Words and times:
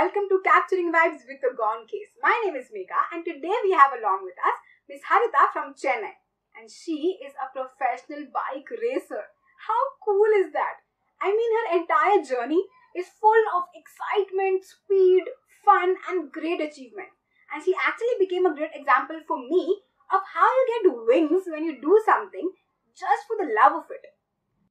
welcome 0.00 0.24
to 0.32 0.40
Capturing 0.40 0.88
Vibes 0.88 1.28
with 1.28 1.44
the 1.44 1.52
Gone 1.52 1.84
Case. 1.84 2.08
My 2.24 2.32
name 2.40 2.56
is 2.56 2.72
Megha, 2.72 3.12
and 3.12 3.20
today 3.20 3.52
we 3.60 3.76
have 3.76 3.92
along 3.92 4.24
with 4.24 4.32
us 4.40 4.56
Miss 4.88 5.04
Harita 5.04 5.52
from 5.52 5.76
Chennai, 5.76 6.16
and 6.56 6.72
she 6.72 7.20
is 7.20 7.36
a 7.36 7.52
professional 7.52 8.24
bike 8.32 8.64
racer. 8.80 9.28
How 9.68 9.82
cool 10.00 10.32
is 10.40 10.56
that? 10.56 10.80
I 11.20 11.28
mean, 11.36 11.52
her 11.52 11.84
entire 11.84 12.24
journey 12.24 12.64
is 12.96 13.12
full 13.20 13.44
of 13.52 13.68
excitement, 13.76 14.64
speed, 14.64 15.28
fun, 15.68 15.92
and 16.08 16.32
great 16.32 16.64
achievement. 16.64 17.12
And 17.52 17.60
she 17.60 17.76
actually 17.76 18.16
became 18.16 18.48
a 18.48 18.56
great 18.56 18.72
example 18.72 19.20
for 19.28 19.36
me 19.36 19.84
of 20.08 20.24
how 20.24 20.48
you 20.48 20.64
get 20.80 20.96
wings 21.12 21.44
when 21.44 21.68
you 21.68 21.76
do 21.76 22.00
something 22.08 22.48
just 22.96 23.28
for 23.28 23.36
the 23.36 23.52
love 23.52 23.84
of 23.84 23.92
it. 23.92 24.16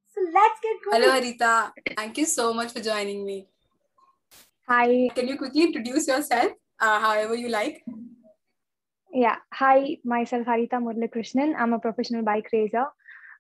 So 0.09 0.25
let's 0.25 0.57
get 0.57 0.81
going. 0.81 1.05
Hello, 1.05 1.13
Harita. 1.13 1.69
Thank 1.93 2.17
you 2.17 2.25
so 2.25 2.49
much 2.51 2.73
for 2.73 2.81
joining 2.81 3.23
me. 3.23 3.45
Hi. 4.69 5.09
Can 5.15 5.27
you 5.27 5.35
quickly 5.35 5.63
introduce 5.63 6.07
yourself, 6.07 6.51
uh, 6.79 6.99
however 6.99 7.33
you 7.33 7.49
like? 7.49 7.83
Yeah. 9.11 9.37
Hi, 9.51 9.97
myself 10.05 10.45
Harita 10.45 10.77
Muralikrishnan. 10.77 11.55
I'm 11.57 11.73
a 11.73 11.79
professional 11.79 12.21
bike 12.21 12.49
racer. 12.53 12.85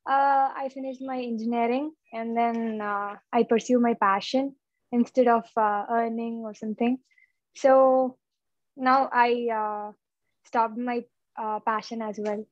Uh, 0.09 0.49
I 0.57 0.71
finished 0.73 1.03
my 1.03 1.21
engineering 1.21 1.91
and 2.11 2.35
then 2.35 2.81
uh, 2.81 3.17
I 3.31 3.43
pursue 3.43 3.79
my 3.79 3.93
passion 3.93 4.55
instead 4.91 5.27
of 5.27 5.45
uh, 5.55 5.85
earning 5.91 6.41
or 6.43 6.55
something. 6.55 6.97
So 7.55 8.17
now 8.75 9.07
I 9.13 9.49
uh, 9.53 9.91
stopped 10.45 10.79
my 10.79 11.05
uh, 11.37 11.59
passion 11.59 12.01
as 12.01 12.17
well. 12.17 12.43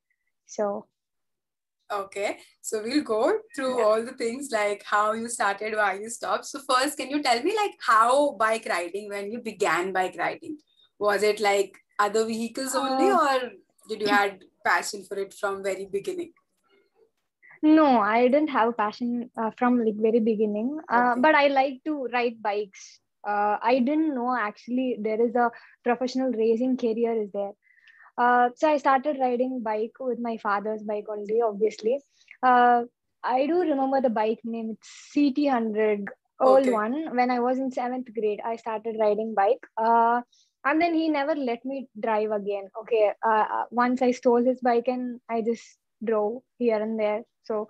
So 0.46 0.86
Okay, 1.90 2.40
so 2.62 2.84
we'll 2.84 3.04
go 3.04 3.40
through 3.56 3.78
Yeah. 3.78 3.84
all 3.86 4.04
the 4.04 4.12
things 4.14 4.50
like 4.52 4.84
how 4.86 5.14
you 5.14 5.30
started, 5.30 5.74
why 5.76 5.94
you 5.94 6.10
stopped. 6.10 6.46
So 6.46 6.60
first, 6.70 6.98
can 6.98 7.10
you 7.10 7.22
tell 7.24 7.42
me 7.42 7.56
like 7.56 7.76
how 7.80 8.32
bike 8.34 8.66
riding 8.70 9.08
when 9.10 9.32
you 9.32 9.40
began 9.40 9.94
bike 9.94 10.16
riding? 10.18 10.58
Was 11.00 11.24
it 11.24 11.40
like 11.40 11.78
other 11.98 12.26
vehicles 12.26 12.76
only, 12.76 13.10
Uh, 13.10 13.18
or 13.20 13.52
did 13.88 14.02
you 14.02 14.08
had 14.08 14.44
passion 14.66 15.06
for 15.06 15.18
it 15.18 15.34
from 15.34 15.64
very 15.64 15.86
beginning? 15.86 16.34
no, 17.64 18.00
I 18.00 18.28
didn't 18.28 18.50
have 18.50 18.78
passion 18.78 19.32
uh, 19.38 19.52
from 19.58 19.84
like 19.84 19.96
very 19.96 20.20
beginning, 20.20 20.80
uh, 20.90 21.12
Okay. 21.12 21.22
but 21.22 21.36
I 21.36 21.48
like 21.48 21.84
to 21.86 22.06
ride 22.14 22.42
bikes. 22.42 23.00
Uh, 23.28 23.58
I 23.62 23.80
didn't 23.80 24.14
know 24.16 24.36
actually 24.36 24.98
there 25.02 25.22
is 25.22 25.36
a 25.36 25.52
professional 25.84 26.32
racing 26.32 26.78
career 26.78 27.22
is 27.22 27.32
there. 27.34 27.54
Uh, 28.18 28.50
so 28.56 28.70
I 28.70 28.78
started 28.78 29.18
riding 29.20 29.62
bike 29.62 29.94
with 30.00 30.20
my 30.20 30.38
father's 30.38 30.84
bike 30.84 31.06
only, 31.10 31.42
obviously. 31.42 32.00
Uh, 32.42 32.84
I 33.24 33.46
do 33.48 33.60
remember 33.62 34.02
the 34.02 34.10
bike 34.10 34.40
name. 34.44 34.72
It's 34.72 34.90
CT100, 35.14 36.08
old 36.40 36.62
Okay. 36.62 36.72
one. 36.72 37.16
When 37.16 37.30
I 37.32 37.40
was 37.40 37.60
in 37.60 37.72
seventh 37.72 38.08
grade, 38.14 38.42
I 38.44 38.56
started 38.56 38.98
riding 39.00 39.34
bike. 39.36 39.66
Uh, 39.78 40.22
and 40.66 40.82
then 40.82 40.94
he 40.94 41.10
never 41.10 41.36
let 41.36 41.64
me 41.66 41.88
drive 42.00 42.32
again. 42.32 42.70
Okay. 42.82 43.12
Uh, 43.26 43.46
uh, 43.58 43.64
once 43.72 44.02
I 44.02 44.12
stole 44.12 44.44
his 44.44 44.60
bike 44.62 44.88
and 44.88 45.20
I 45.30 45.42
just 45.42 45.78
drove 46.04 46.42
here 46.58 46.82
and 46.82 47.00
there. 47.00 47.24
So 47.44 47.70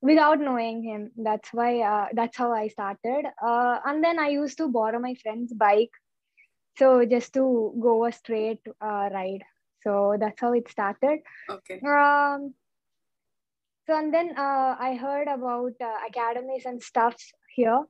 without 0.00 0.40
knowing 0.40 0.82
him, 0.82 1.10
that's 1.16 1.52
why. 1.52 1.80
Uh, 1.80 2.08
that's 2.12 2.36
how 2.36 2.52
I 2.52 2.68
started. 2.68 3.26
Uh, 3.42 3.78
and 3.84 4.02
then 4.04 4.18
I 4.18 4.28
used 4.28 4.58
to 4.58 4.68
borrow 4.68 4.98
my 4.98 5.14
friend's 5.22 5.52
bike. 5.52 5.90
So 6.78 7.04
just 7.04 7.34
to 7.34 7.74
go 7.80 8.04
a 8.06 8.12
straight 8.12 8.60
uh, 8.80 9.08
ride. 9.12 9.42
So 9.84 10.16
that's 10.18 10.40
how 10.40 10.52
it 10.52 10.70
started. 10.70 11.20
Okay. 11.50 11.80
Um, 11.86 12.54
so 13.86 13.96
and 13.98 14.14
then 14.14 14.34
uh, 14.36 14.76
I 14.78 14.94
heard 15.00 15.28
about 15.28 15.72
uh, 15.80 15.98
academies 16.08 16.64
and 16.66 16.82
stuff 16.82 17.16
here. 17.54 17.84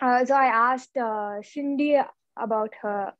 Uh, 0.00 0.24
so 0.24 0.34
I 0.34 0.46
asked 0.46 0.96
uh, 0.96 1.42
Cindy 1.42 1.98
about 2.36 2.74
her 2.82 3.12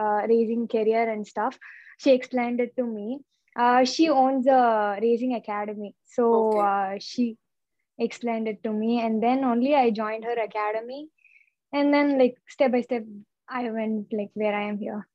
uh, 0.00 0.22
racing 0.28 0.68
career 0.68 1.10
and 1.10 1.26
stuff. 1.26 1.58
She 1.98 2.12
explained 2.12 2.60
it 2.60 2.76
to 2.76 2.84
me. 2.84 3.20
Uh, 3.56 3.84
she 3.84 4.08
owns 4.08 4.46
a 4.46 4.98
racing 5.02 5.34
academy, 5.34 5.94
so 6.04 6.50
Okay. 6.50 6.60
uh, 6.60 6.98
she 7.00 7.36
explained 7.98 8.46
it 8.48 8.62
to 8.62 8.72
me, 8.72 9.00
and 9.00 9.20
then 9.22 9.44
only 9.44 9.74
I 9.74 9.90
joined 9.90 10.24
her 10.24 10.38
academy, 10.40 11.08
and 11.72 11.92
then 11.92 12.16
like 12.16 12.36
step 12.48 12.70
by 12.72 12.82
step, 12.82 13.04
I 13.48 13.70
went 13.70 14.12
like 14.12 14.30
where 14.34 14.54
I 14.54 14.68
am 14.68 14.78
here. 14.78 15.08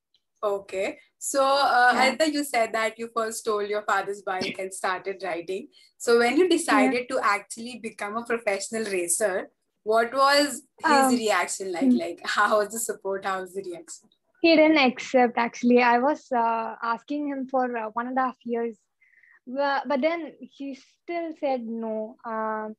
Okay. 0.45 1.00
So, 1.17 1.44
uh, 1.44 1.91
Yeah. 1.94 2.00
Harita, 2.16 2.31
you 2.31 2.44
said 2.44 2.73
that 2.73 3.00
you 3.00 3.09
first 3.17 3.39
stole 3.39 3.63
your 3.63 3.81
father's 3.83 4.22
bike 4.22 4.57
and 4.59 4.73
started 4.73 5.23
riding. 5.23 5.69
So, 5.97 6.19
when 6.19 6.38
you 6.38 6.47
decided 6.50 7.07
to 7.09 7.19
actually 7.35 7.79
become 7.79 8.17
a 8.17 8.25
professional 8.25 8.85
racer, 8.97 9.50
what 9.83 10.13
was 10.13 10.61
his 10.83 11.06
Um, 11.07 11.16
reaction 11.16 11.72
like? 11.72 11.91
hmm. 11.91 11.97
Like, 12.03 12.22
how 12.35 12.59
was 12.59 12.69
the 12.73 12.79
support? 12.79 13.25
How 13.25 13.41
was 13.41 13.53
the 13.56 13.63
reaction? 13.72 14.09
he 14.45 14.56
didn't 14.57 14.78
accept 14.88 15.38
actually 15.44 15.78
i 15.81 15.97
was 16.01 16.19
uh, 16.39 16.75
asking 16.94 17.22
him 17.29 17.39
for 17.51 17.63
uh, 17.77 17.85
one 18.00 18.09
and 18.09 18.17
a 18.17 18.25
half 18.25 18.41
years 18.44 18.75
but, 19.47 19.88
but 19.91 20.01
then 20.01 20.33
he 20.57 20.67
still 20.75 21.31
said 21.39 21.63
no 21.66 21.94
um, 22.33 22.75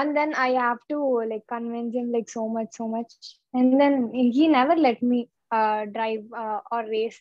and 0.00 0.14
then 0.18 0.34
i 0.34 0.48
have 0.64 0.82
to 0.92 0.98
like 1.30 1.46
convince 1.52 1.94
him 2.00 2.12
like 2.16 2.28
so 2.28 2.42
much 2.56 2.68
so 2.80 2.88
much 2.96 3.14
and 3.54 3.80
then 3.80 3.94
he 4.12 4.48
never 4.48 4.76
let 4.88 5.02
me 5.12 5.30
uh, 5.50 5.84
drive 5.86 6.24
uh, 6.36 6.60
or 6.72 6.84
race 6.86 7.20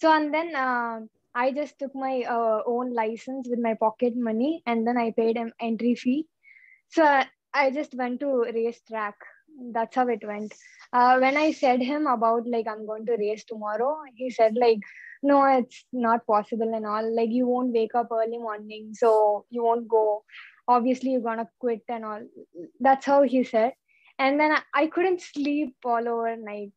so 0.00 0.12
and 0.12 0.32
then 0.32 0.54
uh, 0.54 1.00
i 1.34 1.52
just 1.52 1.78
took 1.78 1.94
my 1.94 2.22
uh, 2.36 2.60
own 2.66 2.92
license 2.92 3.48
with 3.48 3.58
my 3.58 3.74
pocket 3.74 4.16
money 4.16 4.62
and 4.66 4.86
then 4.86 4.96
i 4.96 5.10
paid 5.10 5.36
him 5.36 5.52
entry 5.60 5.94
fee 5.94 6.26
so 6.88 7.04
I, 7.04 7.26
I 7.54 7.70
just 7.70 7.94
went 7.94 8.20
to 8.20 8.44
race 8.54 8.80
track 8.88 9.14
that's 9.72 9.96
how 9.96 10.08
it 10.08 10.26
went 10.26 10.54
uh, 10.92 11.18
when 11.18 11.36
I 11.36 11.52
said 11.52 11.80
him 11.80 12.06
about 12.06 12.46
like 12.46 12.66
I'm 12.66 12.86
going 12.86 13.06
to 13.06 13.16
race 13.16 13.44
tomorrow, 13.44 13.98
he 14.16 14.30
said 14.30 14.54
like, 14.56 14.80
no, 15.22 15.44
it's 15.44 15.84
not 15.92 16.26
possible 16.26 16.74
and 16.74 16.86
all. 16.86 17.14
Like 17.14 17.30
you 17.30 17.46
won't 17.46 17.72
wake 17.72 17.94
up 17.94 18.08
early 18.10 18.38
morning, 18.38 18.90
so 18.92 19.44
you 19.50 19.62
won't 19.62 19.88
go. 19.88 20.24
Obviously, 20.66 21.10
you're 21.12 21.20
gonna 21.20 21.48
quit 21.60 21.82
and 21.88 22.04
all. 22.04 22.22
That's 22.80 23.06
how 23.06 23.22
he 23.22 23.44
said. 23.44 23.74
And 24.18 24.38
then 24.38 24.52
I, 24.52 24.62
I 24.74 24.86
couldn't 24.88 25.20
sleep 25.20 25.76
all 25.84 26.08
over 26.08 26.36
night, 26.36 26.72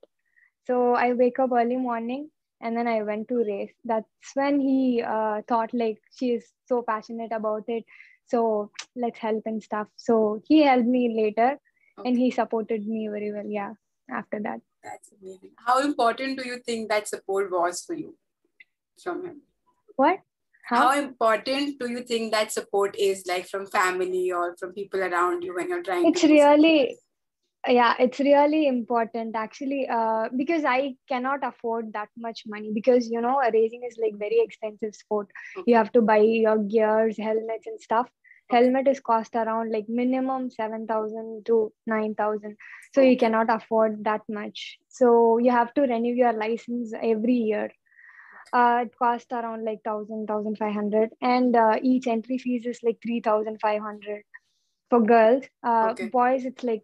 so 0.66 0.94
I 0.94 1.14
wake 1.14 1.40
up 1.40 1.52
early 1.52 1.76
morning 1.78 2.30
and 2.62 2.78
then 2.78 2.88
I 2.88 3.04
went 3.04 3.28
to 3.28 3.44
race. 3.44 3.74
That's 3.84 4.08
when 4.36 4.60
he 4.60 5.04
uh, 5.06 5.42
thought 5.48 5.74
like 5.74 6.02
she 6.16 6.32
is 6.32 6.46
so 6.66 6.82
passionate 6.82 7.32
about 7.32 7.64
it, 7.68 7.84
so 8.26 8.72
let's 8.96 9.20
help 9.20 9.44
and 9.46 9.62
stuff. 9.62 9.88
So 9.98 10.42
he 10.48 10.64
helped 10.64 10.88
me 10.88 11.14
later, 11.16 11.58
and 12.06 12.18
he 12.18 12.32
supported 12.32 12.88
me 12.88 13.08
very 13.10 13.32
well. 13.34 13.46
Yeah, 13.46 13.74
after 14.10 14.40
that. 14.40 14.62
that's 14.84 15.12
amazing. 15.22 15.52
How 15.66 15.82
important 15.82 16.40
do 16.40 16.48
you 16.48 16.60
think 16.60 16.90
that 16.90 17.08
support 17.08 17.52
was 17.52 17.84
for 17.86 17.96
you 17.96 18.16
from 19.02 19.26
him? 19.26 19.42
What? 19.96 20.20
How 20.66 20.92
How? 20.92 21.00
important 21.00 21.80
do 21.80 21.90
you 21.92 22.04
think 22.04 22.32
that 22.32 22.52
support 22.54 22.96
is, 22.98 23.24
like 23.28 23.48
from 23.48 23.66
family 23.68 24.32
or 24.32 24.56
from 24.58 24.72
people 24.74 25.02
around 25.02 25.44
you 25.44 25.56
when 25.56 25.70
you're 25.70 25.84
trying 25.84 26.08
It's 26.08 26.24
really, 26.24 26.98
yeah, 27.68 27.96
it's 28.00 28.20
really 28.20 28.68
important 28.68 29.36
actually, 29.36 29.88
uh, 29.88 30.30
because 30.36 30.66
I 30.66 30.96
cannot 31.08 31.44
afford 31.44 31.94
that 31.94 32.10
much 32.18 32.44
money 32.46 32.72
because 32.74 33.10
you 33.10 33.22
know, 33.22 33.40
racing 33.54 33.84
is 33.88 33.98
like 34.02 34.18
very 34.18 34.40
expensive 34.42 34.96
sport. 34.96 35.30
Okay. 35.58 35.72
You 35.72 35.78
have 35.78 35.92
to 35.94 36.02
buy 36.02 36.18
your 36.18 36.58
gears, 36.58 37.18
helmets, 37.18 37.68
and 37.68 37.80
stuff. 37.80 38.10
Okay. 38.52 38.64
Helmet 38.66 38.88
is 38.90 39.00
cost 39.00 39.36
around 39.36 39.72
like 39.72 39.86
minimum 39.88 40.50
7,000 40.50 41.46
to 41.46 41.72
9,000. 41.88 42.58
So 42.94 43.02
you 43.02 43.18
cannot 43.18 43.50
afford 43.50 44.04
that 44.04 44.22
much. 44.28 44.78
So 44.90 45.38
you 45.38 45.52
have 45.52 45.74
to 45.76 45.82
renew 45.82 46.14
your 46.14 46.34
license 46.34 46.94
every 47.02 47.36
year. 47.36 47.72
Uh, 48.52 48.84
it 48.86 48.96
costs 48.98 49.32
around 49.32 49.64
like 49.66 49.80
1,000, 49.84 50.28
1,500. 50.30 51.12
And 51.22 51.56
uh, 51.56 51.80
each 51.82 52.08
entry 52.08 52.38
fees 52.38 52.66
is 52.66 52.80
like 52.84 52.98
3,500 53.02 54.24
for 54.90 55.02
girls. 55.02 55.46
Uh, 55.64 55.92
Okay. 55.92 56.10
boys, 56.10 56.46
it's 56.46 56.64
like 56.64 56.84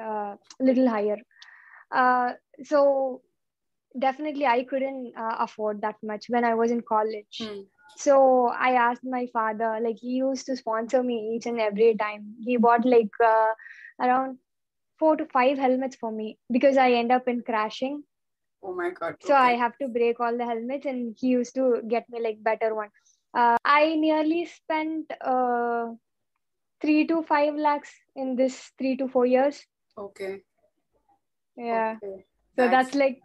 uh, 0.00 0.36
little 0.60 0.88
higher. 0.88 1.18
Uh, 1.90 2.32
so 2.62 3.22
definitely 3.98 4.46
I 4.46 4.64
couldn't 4.64 5.12
uh, 5.16 5.36
afford 5.40 5.82
that 5.82 5.96
much 6.02 6.26
when 6.28 6.44
I 6.44 6.54
was 6.54 6.70
in 6.70 6.80
college. 6.82 7.40
Hmm. 7.40 7.60
So 7.96 8.48
I 8.48 8.72
asked 8.72 9.04
my 9.04 9.26
father, 9.32 9.78
like 9.80 9.98
he 10.00 10.16
used 10.16 10.46
to 10.46 10.56
sponsor 10.56 11.02
me 11.02 11.34
each 11.36 11.46
and 11.46 11.60
every 11.60 11.94
time. 11.94 12.34
He 12.44 12.56
bought 12.56 12.84
like 12.84 13.12
uh, 13.24 13.52
around 14.00 14.38
four 14.98 15.16
to 15.16 15.26
five 15.26 15.58
helmets 15.58 15.96
for 15.96 16.10
me 16.10 16.38
because 16.50 16.76
I 16.76 16.92
end 16.92 17.12
up 17.12 17.28
in 17.28 17.42
crashing. 17.42 18.02
Oh 18.62 18.74
my 18.74 18.90
God. 18.90 19.16
So 19.20 19.34
I 19.34 19.52
have 19.52 19.76
to 19.78 19.88
break 19.88 20.18
all 20.18 20.36
the 20.36 20.44
helmets, 20.44 20.86
and 20.86 21.16
he 21.20 21.28
used 21.28 21.54
to 21.54 21.82
get 21.86 22.08
me 22.10 22.20
like 22.20 22.42
better 22.42 22.74
one. 22.74 22.88
Uh, 23.32 23.56
I 23.64 23.94
nearly 23.96 24.46
spent 24.46 25.12
uh, 25.20 25.88
three 26.80 27.06
to 27.06 27.22
five 27.22 27.54
lakhs 27.54 27.90
in 28.16 28.36
this 28.36 28.72
three 28.78 28.96
to 28.96 29.08
four 29.08 29.26
years. 29.26 29.64
Okay. 29.96 30.42
Yeah. 31.56 31.96
Okay. 32.02 32.24
So 32.56 32.68
That's 32.68 32.70
that's 32.72 32.94
like 32.94 33.20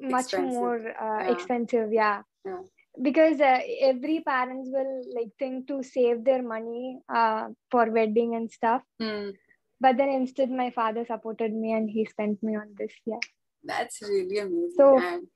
much 0.00 0.24
expensive. 0.24 0.54
more 0.60 0.78
uh, 0.78 1.24
Yeah. 1.24 1.32
expensive. 1.32 1.92
Yeah. 1.92 2.22
Yeah. 2.44 2.62
Because 3.00 3.40
uh, 3.40 3.60
every 3.80 4.20
parents 4.20 4.70
will 4.72 5.02
like 5.14 5.28
think 5.38 5.68
to 5.68 5.82
save 5.82 6.24
their 6.24 6.42
money 6.42 7.00
uh, 7.08 7.48
for 7.70 7.90
wedding 7.90 8.34
and 8.34 8.50
stuff. 8.50 8.82
Hmm. 8.98 9.30
But 9.78 9.98
then 9.98 10.08
instead, 10.08 10.50
my 10.50 10.70
father 10.70 11.04
supported 11.04 11.52
me 11.52 11.72
and 11.72 11.90
he 11.90 12.06
spent 12.06 12.42
me 12.42 12.56
on 12.56 12.74
this. 12.78 12.92
Yeah. 13.04 13.20
That's 13.64 14.00
really 14.02 14.38
amazing. 14.38 14.72
So- 14.76 14.98
and 14.98 15.26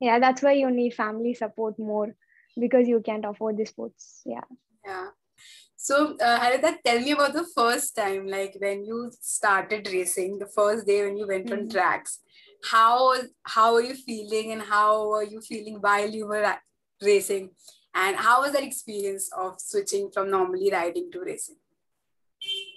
Yeah, 0.00 0.18
that's 0.22 0.42
why 0.42 0.52
you 0.52 0.70
need 0.70 0.94
family 0.94 1.34
support 1.34 1.78
more 1.78 2.14
because 2.56 2.86
you 2.88 3.00
can't 3.00 3.24
afford 3.24 3.56
the 3.56 3.64
sports. 3.66 4.22
Yeah. 4.24 4.44
Yeah. 4.84 5.08
So, 5.88 5.96
uh, 6.20 6.38
Harita, 6.40 6.76
tell 6.84 7.00
me 7.00 7.12
about 7.12 7.32
the 7.32 7.46
first 7.56 7.96
time, 7.96 8.26
like 8.26 8.54
when 8.58 8.84
you 8.84 9.10
started 9.20 9.88
racing, 9.92 10.38
the 10.38 10.46
first 10.56 10.86
day 10.86 11.02
when 11.04 11.16
you 11.16 11.26
went 11.26 11.50
on 11.56 11.60
Mhm. 11.60 11.70
tracks. 11.74 12.18
How 12.72 12.90
how 13.54 13.66
were 13.74 13.84
you 13.90 13.94
feeling, 14.08 14.52
and 14.56 14.62
how 14.72 14.88
were 15.12 15.22
you 15.34 15.40
feeling 15.40 15.78
while 15.86 16.10
you 16.18 16.26
were 16.32 16.42
racing, 17.10 17.46
and 18.04 18.16
how 18.26 18.36
was 18.42 18.52
that 18.58 18.66
experience 18.68 19.30
of 19.44 19.54
switching 19.66 20.10
from 20.16 20.30
normally 20.36 20.70
riding 20.76 21.10
to 21.12 21.20
racing? 21.30 21.56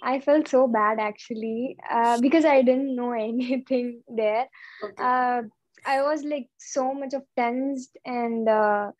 I 0.02 0.19
felt 0.19 0.48
so 0.48 0.68
bad 0.68 1.00
actually 1.00 1.78
uh, 1.90 2.19
because 2.22 2.46
I 2.46 2.62
didn't 2.62 2.96
know 2.96 3.12
anything 3.30 4.04
there. 4.08 4.48
Okay. 4.84 5.04
uh, 5.04 5.42
I 5.86 6.02
was 6.04 6.24
like 6.24 6.48
so 6.60 6.94
much 6.94 7.13
of 7.13 7.24
tensed 7.36 7.98
and 8.06 8.48
uh, 8.48 8.92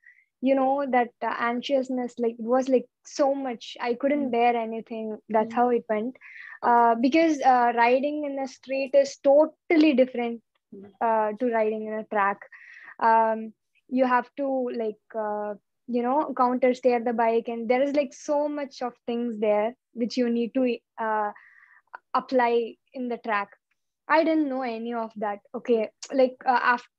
you 0.42 0.56
know 0.56 0.86
that 0.92 1.10
uh, 1.22 1.34
anxiousness 1.40 2.16
like 2.20 2.34
it 2.40 2.46
was 2.56 2.70
like 2.70 2.86
so 3.06 3.34
much 3.34 3.78
I 3.82 3.94
couldn't 3.96 4.30
Mm. 4.30 4.32
bear 4.32 4.56
anything 4.56 5.18
that's 5.30 5.54
Mm. 5.54 5.56
how 5.56 5.70
it 5.70 5.86
went 5.90 6.16
uh, 6.64 6.96
because 6.96 7.42
uh, 7.42 7.74
riding 7.76 8.26
in 8.26 8.40
a 8.44 8.48
street 8.48 8.92
is 8.94 9.18
totally 9.24 9.94
different 9.94 10.42
Mm. 10.74 10.92
uh, 11.02 11.32
to 11.40 11.46
riding 11.52 11.88
in 11.88 11.94
a 11.94 12.04
track 12.06 12.38
um, 13.00 13.54
you 13.90 14.06
have 14.06 14.30
to 14.38 14.70
like 14.78 15.02
uh, 15.18 15.54
you 15.88 16.02
know 16.04 16.34
counter 16.38 16.74
steer 16.74 17.00
the 17.04 17.14
bike 17.14 17.48
and 17.48 17.70
there 17.70 17.82
is 17.82 17.94
like 17.96 18.14
so 18.14 18.48
much 18.48 18.82
of 18.82 18.94
things 19.06 19.40
there 19.40 19.74
which 19.94 20.18
you 20.18 20.30
need 20.30 20.54
to 20.54 20.78
uh, 21.02 21.32
apply 22.14 22.74
in 22.94 23.08
the 23.10 23.18
track 23.18 23.50
i 24.08 24.24
didn't 24.24 24.50
know 24.50 24.62
any 24.64 24.94
of 24.94 25.12
that 25.16 25.40
okay 25.56 25.90
like 26.14 26.36
uh, 26.46 26.60
after 26.76 26.90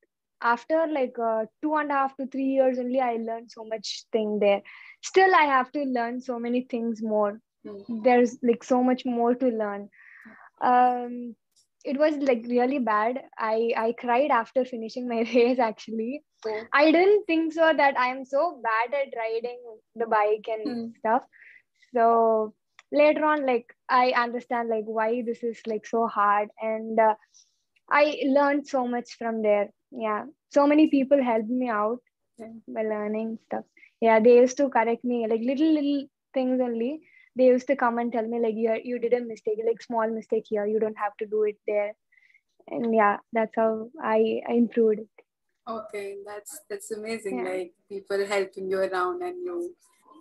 after 0.43 0.87
like 0.93 1.17
uh, 1.19 1.45
two 1.63 1.75
and 1.77 1.91
a 1.91 1.95
half 1.95 2.17
to 2.17 2.27
three 2.27 2.51
years 2.59 2.79
only 2.79 3.01
i 3.01 3.15
learned 3.17 3.51
so 3.51 3.65
much 3.65 4.05
thing 4.13 4.39
there. 4.41 4.63
Still 5.03 5.35
i 5.35 5.45
have 5.45 5.71
to 5.73 5.85
learn 5.85 6.21
so 6.21 6.39
many 6.39 6.63
things 6.77 7.03
more. 7.03 7.41
Mm. 7.67 8.03
there's 8.05 8.39
like 8.43 8.65
so 8.65 8.83
much 8.83 9.05
more 9.07 9.35
to 9.35 9.49
learn. 9.63 9.89
Um 10.61 11.35
it 11.85 11.99
was 11.99 12.17
like 12.17 12.45
really 12.49 12.79
bad. 12.79 13.21
I 13.39 13.73
i 13.77 13.93
cried 14.01 14.31
after 14.31 14.65
finishing 14.65 15.09
my 15.09 15.21
race 15.35 15.59
actually. 15.59 16.25
Oh. 16.47 16.61
i 16.79 16.91
didn't 16.95 17.25
think 17.31 17.53
so 17.57 17.73
that 17.81 17.99
i'm 18.05 18.25
so 18.25 18.43
bad 18.65 18.95
at 19.01 19.13
riding 19.19 19.61
the 20.03 20.07
bike 20.15 20.49
and 20.57 20.67
Hmm. 20.69 20.87
stuff. 20.99 21.25
So 21.95 22.55
later 22.93 23.25
on 23.25 23.47
like 23.47 23.75
i 23.89 24.11
understand 24.25 24.69
like 24.69 24.85
why 24.87 25.23
this 25.27 25.43
is 25.43 25.61
like 25.67 25.87
so 25.87 26.07
hard. 26.07 26.49
And 26.61 26.99
uh, 26.99 27.15
i 27.91 28.05
learned 28.39 28.67
so 28.67 28.87
much 28.87 29.15
from 29.19 29.43
there 29.43 29.71
yeah. 29.97 30.25
So 30.51 30.67
many 30.67 30.89
people 30.89 31.23
helped 31.23 31.49
me 31.49 31.69
out 31.69 32.01
by 32.69 32.83
learning 32.83 33.39
stuff. 33.47 33.65
Yeah 34.01 34.21
they 34.21 34.37
used 34.37 34.57
to 34.59 34.69
correct 34.69 35.05
me 35.05 35.27
like 35.29 35.41
little 35.41 35.73
little 35.73 36.05
things 36.35 36.61
only. 36.61 37.01
They 37.37 37.47
used 37.47 37.67
to 37.69 37.77
come 37.77 37.99
and 37.99 38.13
tell 38.13 38.27
me 38.27 38.41
like 38.41 38.55
you 38.57 38.79
you 38.85 38.99
did 38.99 39.15
a 39.15 39.21
mistake 39.21 39.59
like 39.67 39.83
small 39.83 40.09
mistake 40.11 40.45
here. 40.49 40.67
You 40.67 40.81
don't 40.81 40.99
have 40.99 41.17
to 41.19 41.27
do 41.27 41.45
it 41.45 41.57
there. 41.67 41.93
And 42.69 42.95
yeah 42.95 43.19
that's 43.33 43.53
how 43.57 43.91
i, 44.03 44.41
I 44.49 44.53
improved 44.53 45.01
it. 45.01 45.09
Okay, 45.69 46.17
that's 46.27 46.61
that's 46.69 46.91
amazing. 46.91 47.39
Yeah. 47.39 47.51
Like 47.51 47.75
people 47.89 48.27
helping 48.27 48.69
you 48.69 48.79
around 48.79 49.23
and 49.23 49.37
you 49.45 49.75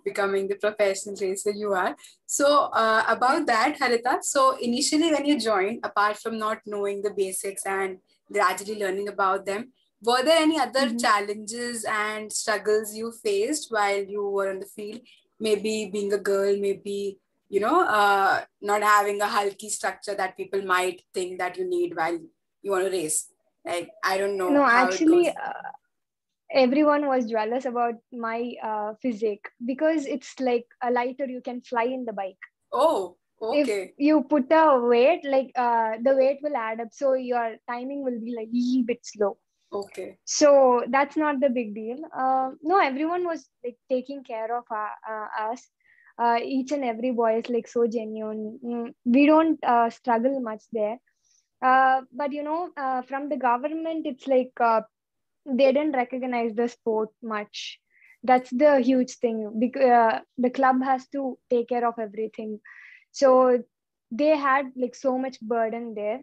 becoming 0.04 0.48
the 0.48 0.56
professional 0.56 1.16
racer 1.20 1.50
you 1.50 1.72
are. 1.72 1.96
So 2.26 2.70
uh, 2.72 3.04
about 3.08 3.46
that, 3.46 3.78
Harita. 3.78 4.22
So 4.22 4.56
initially 4.56 5.10
when 5.12 5.24
you 5.24 5.38
joined, 5.38 5.80
apart 5.84 6.16
from 6.18 6.38
not 6.38 6.60
knowing 6.66 7.02
the 7.02 7.10
basics 7.10 7.66
and 7.66 7.98
gradually 8.32 8.78
learning 8.78 9.08
about 9.08 9.46
them, 9.46 9.72
were 10.02 10.22
there 10.22 10.38
any 10.42 10.58
other 10.58 10.86
Mhm. 10.88 11.00
challenges 11.00 11.84
and 11.84 12.32
struggles 12.32 12.94
you 12.94 13.12
faced 13.12 13.70
while 13.70 14.02
you 14.14 14.26
were 14.28 14.50
on 14.50 14.58
the 14.60 14.66
field? 14.66 15.00
Maybe 15.38 15.86
being 15.92 16.12
a 16.12 16.18
girl, 16.18 16.56
maybe 16.56 17.18
you 17.48 17.60
know, 17.60 17.82
uh, 17.86 18.42
not 18.62 18.82
having 18.82 19.20
a 19.20 19.26
hulky 19.26 19.68
structure 19.68 20.14
that 20.14 20.36
people 20.38 20.62
might 20.62 21.02
think 21.12 21.38
that 21.38 21.58
you 21.58 21.68
need 21.68 21.94
while 21.94 22.18
you 22.62 22.70
want 22.70 22.84
to 22.86 22.90
race. 22.90 23.28
Like 23.64 23.90
I 24.02 24.16
don't 24.18 24.38
know. 24.38 24.50
no 24.50 24.64
how 24.64 24.84
it 24.88 24.92
actually 24.92 25.24
goes. 25.24 25.34
uh, 25.36 25.52
everyone 26.52 27.06
was 27.06 27.26
jealous 27.30 27.64
about 27.64 27.94
my 28.12 28.52
uh, 28.62 28.94
physique 29.02 29.46
because 29.64 30.06
it's 30.06 30.38
like 30.40 30.66
a 30.82 30.90
lighter 30.90 31.26
you 31.26 31.40
can 31.40 31.60
fly 31.62 31.84
in 31.84 32.04
the 32.04 32.12
bike. 32.12 32.36
Oh, 32.72 33.16
okay. 33.40 33.60
if 33.60 33.90
you 33.98 34.22
put 34.22 34.50
a 34.50 34.80
weight 34.80 35.20
like 35.24 35.50
uh, 35.56 35.92
the 36.02 36.14
weight 36.14 36.38
will 36.42 36.56
add 36.56 36.80
up 36.80 36.88
so 36.92 37.14
your 37.14 37.56
timing 37.68 38.02
will 38.04 38.18
be 38.20 38.34
like 38.36 38.48
a 38.48 38.56
little 38.56 38.84
bit 38.84 39.00
slow. 39.02 39.38
Okay. 39.72 40.18
so 40.24 40.84
that's 40.90 41.16
not 41.16 41.40
the 41.40 41.48
big 41.48 41.74
deal. 41.74 41.96
Uh, 42.16 42.50
no 42.62 42.78
everyone 42.78 43.24
was 43.24 43.48
like 43.64 43.76
taking 43.90 44.22
care 44.22 44.56
of 44.56 44.64
uh, 44.70 44.94
uh, 45.10 45.52
us. 45.52 45.68
Uh, 46.18 46.38
each 46.44 46.72
and 46.72 46.84
every 46.84 47.10
boy 47.10 47.38
is 47.38 47.48
like 47.48 47.66
so 47.66 47.86
genuine. 47.86 48.58
Mm, 48.64 48.94
we 49.04 49.26
don't 49.26 49.58
uh, 49.64 49.88
struggle 49.90 50.40
much 50.40 50.62
there. 50.72 50.98
Uh, 51.64 52.02
but 52.12 52.32
you 52.32 52.42
know 52.42 52.70
uh, 52.76 53.02
from 53.02 53.28
the 53.28 53.36
government 53.36 54.06
it's 54.06 54.26
like 54.26 54.52
uh, 54.60 54.82
they 55.46 55.72
didn't 55.72 55.96
recognize 55.96 56.54
the 56.54 56.68
sport 56.68 57.10
much. 57.22 57.78
That's 58.22 58.50
the 58.50 58.80
huge 58.80 59.14
thing. 59.16 59.58
Because 59.58 59.82
uh, 59.82 60.20
the 60.38 60.50
club 60.50 60.82
has 60.82 61.06
to 61.08 61.38
take 61.50 61.68
care 61.68 61.86
of 61.86 61.98
everything. 61.98 62.60
So 63.10 63.62
they 64.10 64.36
had 64.36 64.72
like 64.76 64.94
so 64.94 65.18
much 65.18 65.40
burden 65.40 65.94
there. 65.94 66.20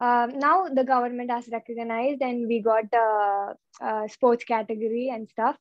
Um, 0.00 0.38
now 0.38 0.68
the 0.68 0.84
government 0.84 1.30
has 1.30 1.48
recognized 1.52 2.22
and 2.22 2.46
we 2.48 2.62
got 2.62 2.84
a, 2.94 3.54
a 3.82 4.08
sports 4.08 4.44
category 4.44 5.10
and 5.12 5.28
stuff. 5.28 5.56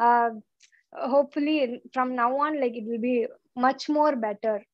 Uh, 0.00 0.30
hopefully 0.92 1.80
from 1.92 2.14
now 2.16 2.36
on 2.38 2.60
like 2.60 2.74
it 2.74 2.84
will 2.86 3.00
be 3.00 3.26
much 3.56 3.88
more 3.88 4.16
better. 4.16 4.64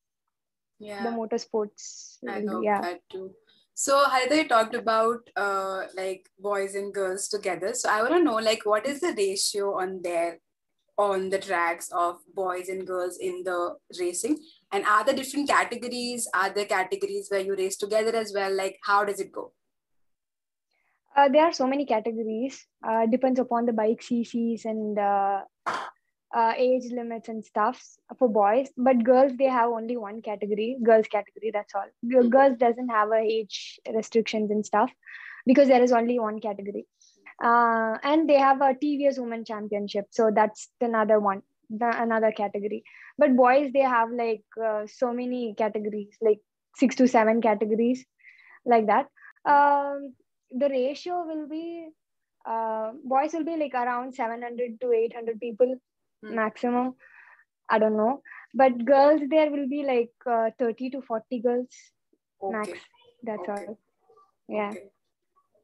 Yeah. 0.79 1.03
the 1.03 1.09
motorsports 1.09 2.17
I 2.27 2.43
hope 2.47 2.63
yeah. 2.63 2.81
that 2.81 3.01
too. 3.11 3.31
So 3.81 4.05
Harita, 4.05 4.35
you 4.37 4.47
talked 4.47 4.75
about 4.75 5.27
uh 5.35 5.85
like 5.97 6.29
boys 6.37 6.75
and 6.75 6.93
girls 6.93 7.27
together. 7.27 7.73
So 7.73 7.89
I 7.89 8.03
want 8.03 8.13
to 8.13 8.23
know 8.23 8.35
like 8.35 8.63
what 8.63 8.85
is 8.85 8.99
the 8.99 9.11
ratio 9.17 9.79
on 9.83 10.01
there 10.03 10.37
on 10.99 11.29
the 11.29 11.39
tracks 11.39 11.89
of 11.91 12.19
boys 12.35 12.69
and 12.69 12.85
girls 12.85 13.17
in 13.17 13.41
the 13.43 13.75
racing? 13.99 14.37
And 14.71 14.85
are 14.85 15.03
there 15.03 15.15
different 15.15 15.49
categories? 15.49 16.27
Are 16.31 16.51
there 16.51 16.65
categories 16.65 17.29
where 17.29 17.41
you 17.41 17.55
race 17.55 17.75
together 17.75 18.15
as 18.15 18.31
well? 18.35 18.55
Like 18.55 18.77
how 18.83 19.03
does 19.03 19.19
it 19.19 19.31
go? 19.31 19.51
Uh, 21.15 21.29
there 21.29 21.45
are 21.45 21.51
so 21.51 21.65
many 21.65 21.87
categories. 21.87 22.63
Uh, 22.87 23.07
depends 23.07 23.39
upon 23.39 23.65
the 23.65 23.73
bike 23.73 24.01
CCs 24.01 24.65
and 24.65 24.99
uh, 26.33 26.53
age 26.57 26.83
limits 26.91 27.27
and 27.29 27.43
stuffs 27.43 27.99
for 28.17 28.27
boys. 28.29 28.69
But 28.77 29.03
girls, 29.03 29.33
they 29.37 29.45
have 29.45 29.69
only 29.69 29.97
one 29.97 30.21
category, 30.21 30.77
girls 30.83 31.07
category. 31.07 31.51
That's 31.53 31.75
all. 31.75 31.89
Mhm. 32.05 32.29
Girls 32.29 32.57
doesn't 32.57 32.89
have 32.89 33.11
a 33.11 33.21
age 33.37 33.79
restrictions 33.93 34.51
and 34.51 34.65
stuff 34.65 34.91
because 35.45 35.67
there 35.67 35.83
is 35.83 35.91
only 35.91 36.19
one 36.19 36.39
category. 36.39 36.85
Uh, 37.43 37.97
and 38.03 38.29
they 38.29 38.37
have 38.37 38.61
a 38.61 38.73
TVS 38.75 39.19
Women 39.19 39.43
Championship, 39.45 40.07
so 40.11 40.29
that's 40.33 40.69
another 40.79 41.19
one, 41.19 41.41
the, 41.69 41.89
another 42.01 42.31
category. 42.31 42.83
But 43.17 43.35
boys, 43.35 43.71
they 43.73 43.79
have 43.81 44.11
like 44.11 44.43
uh, 44.63 44.85
so 44.87 45.11
many 45.13 45.53
categories, 45.57 46.15
like 46.21 46.39
six 46.75 46.95
to 46.97 47.07
seven 47.07 47.41
categories, 47.41 48.05
like 48.65 48.87
that. 48.87 49.07
Um, 49.45 50.13
the 50.51 50.69
ratio 50.69 51.25
will 51.25 51.47
be 51.47 51.89
uh, 52.45 52.91
boys 53.03 53.33
will 53.33 53.43
be 53.45 53.57
like 53.57 53.73
around 53.73 54.13
700 54.15 54.79
to 54.81 54.91
800 54.91 55.39
people 55.39 55.75
Hmm. 56.23 56.35
maximum 56.35 56.95
i 57.69 57.79
don't 57.79 57.97
know 57.97 58.21
but 58.53 58.85
girls 58.85 59.21
there 59.29 59.49
will 59.51 59.67
be 59.67 59.83
like 59.83 60.11
uh, 60.25 60.49
30 60.59 60.89
to 60.91 61.01
40 61.01 61.39
girls 61.39 61.75
Okay. 62.41 62.53
max 62.53 62.79
that's 63.23 63.49
Okay. 63.49 63.65
all 63.67 63.77
yeah 64.47 64.71
Okay. 64.71 64.89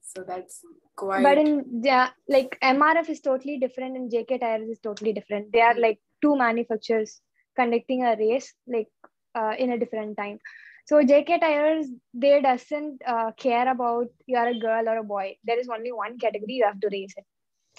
So 0.01 0.23
that's 0.23 0.61
quite 0.95 1.23
but 1.23 1.37
in 1.37 1.81
yeah, 1.83 2.09
like 2.27 2.57
mrf 2.61 3.09
is 3.09 3.21
totally 3.21 3.57
different 3.57 3.97
and 3.97 4.11
jk 4.11 4.39
tires 4.39 4.69
is 4.69 4.79
totally 4.79 5.13
different 5.13 5.51
they 5.51 5.61
are 5.61 5.75
like 5.85 5.99
two 6.21 6.35
manufacturers 6.37 7.21
conducting 7.55 8.03
a 8.03 8.15
race 8.17 8.53
like 8.67 8.89
uh, 9.35 9.53
in 9.57 9.71
a 9.71 9.77
different 9.77 10.17
time 10.17 10.39
so 10.85 11.01
jk 11.11 11.39
tires 11.41 11.87
they 12.13 12.41
doesn't 12.41 13.01
uh, 13.05 13.31
care 13.37 13.67
about 13.71 14.07
you 14.25 14.37
are 14.37 14.47
a 14.47 14.59
girl 14.59 14.89
or 14.89 14.97
a 14.97 15.03
boy 15.03 15.35
there 15.43 15.59
is 15.59 15.69
only 15.69 15.91
one 15.91 16.17
category 16.17 16.53
you 16.53 16.65
have 16.65 16.79
to 16.79 16.89
race 16.91 17.13
it 17.17 17.25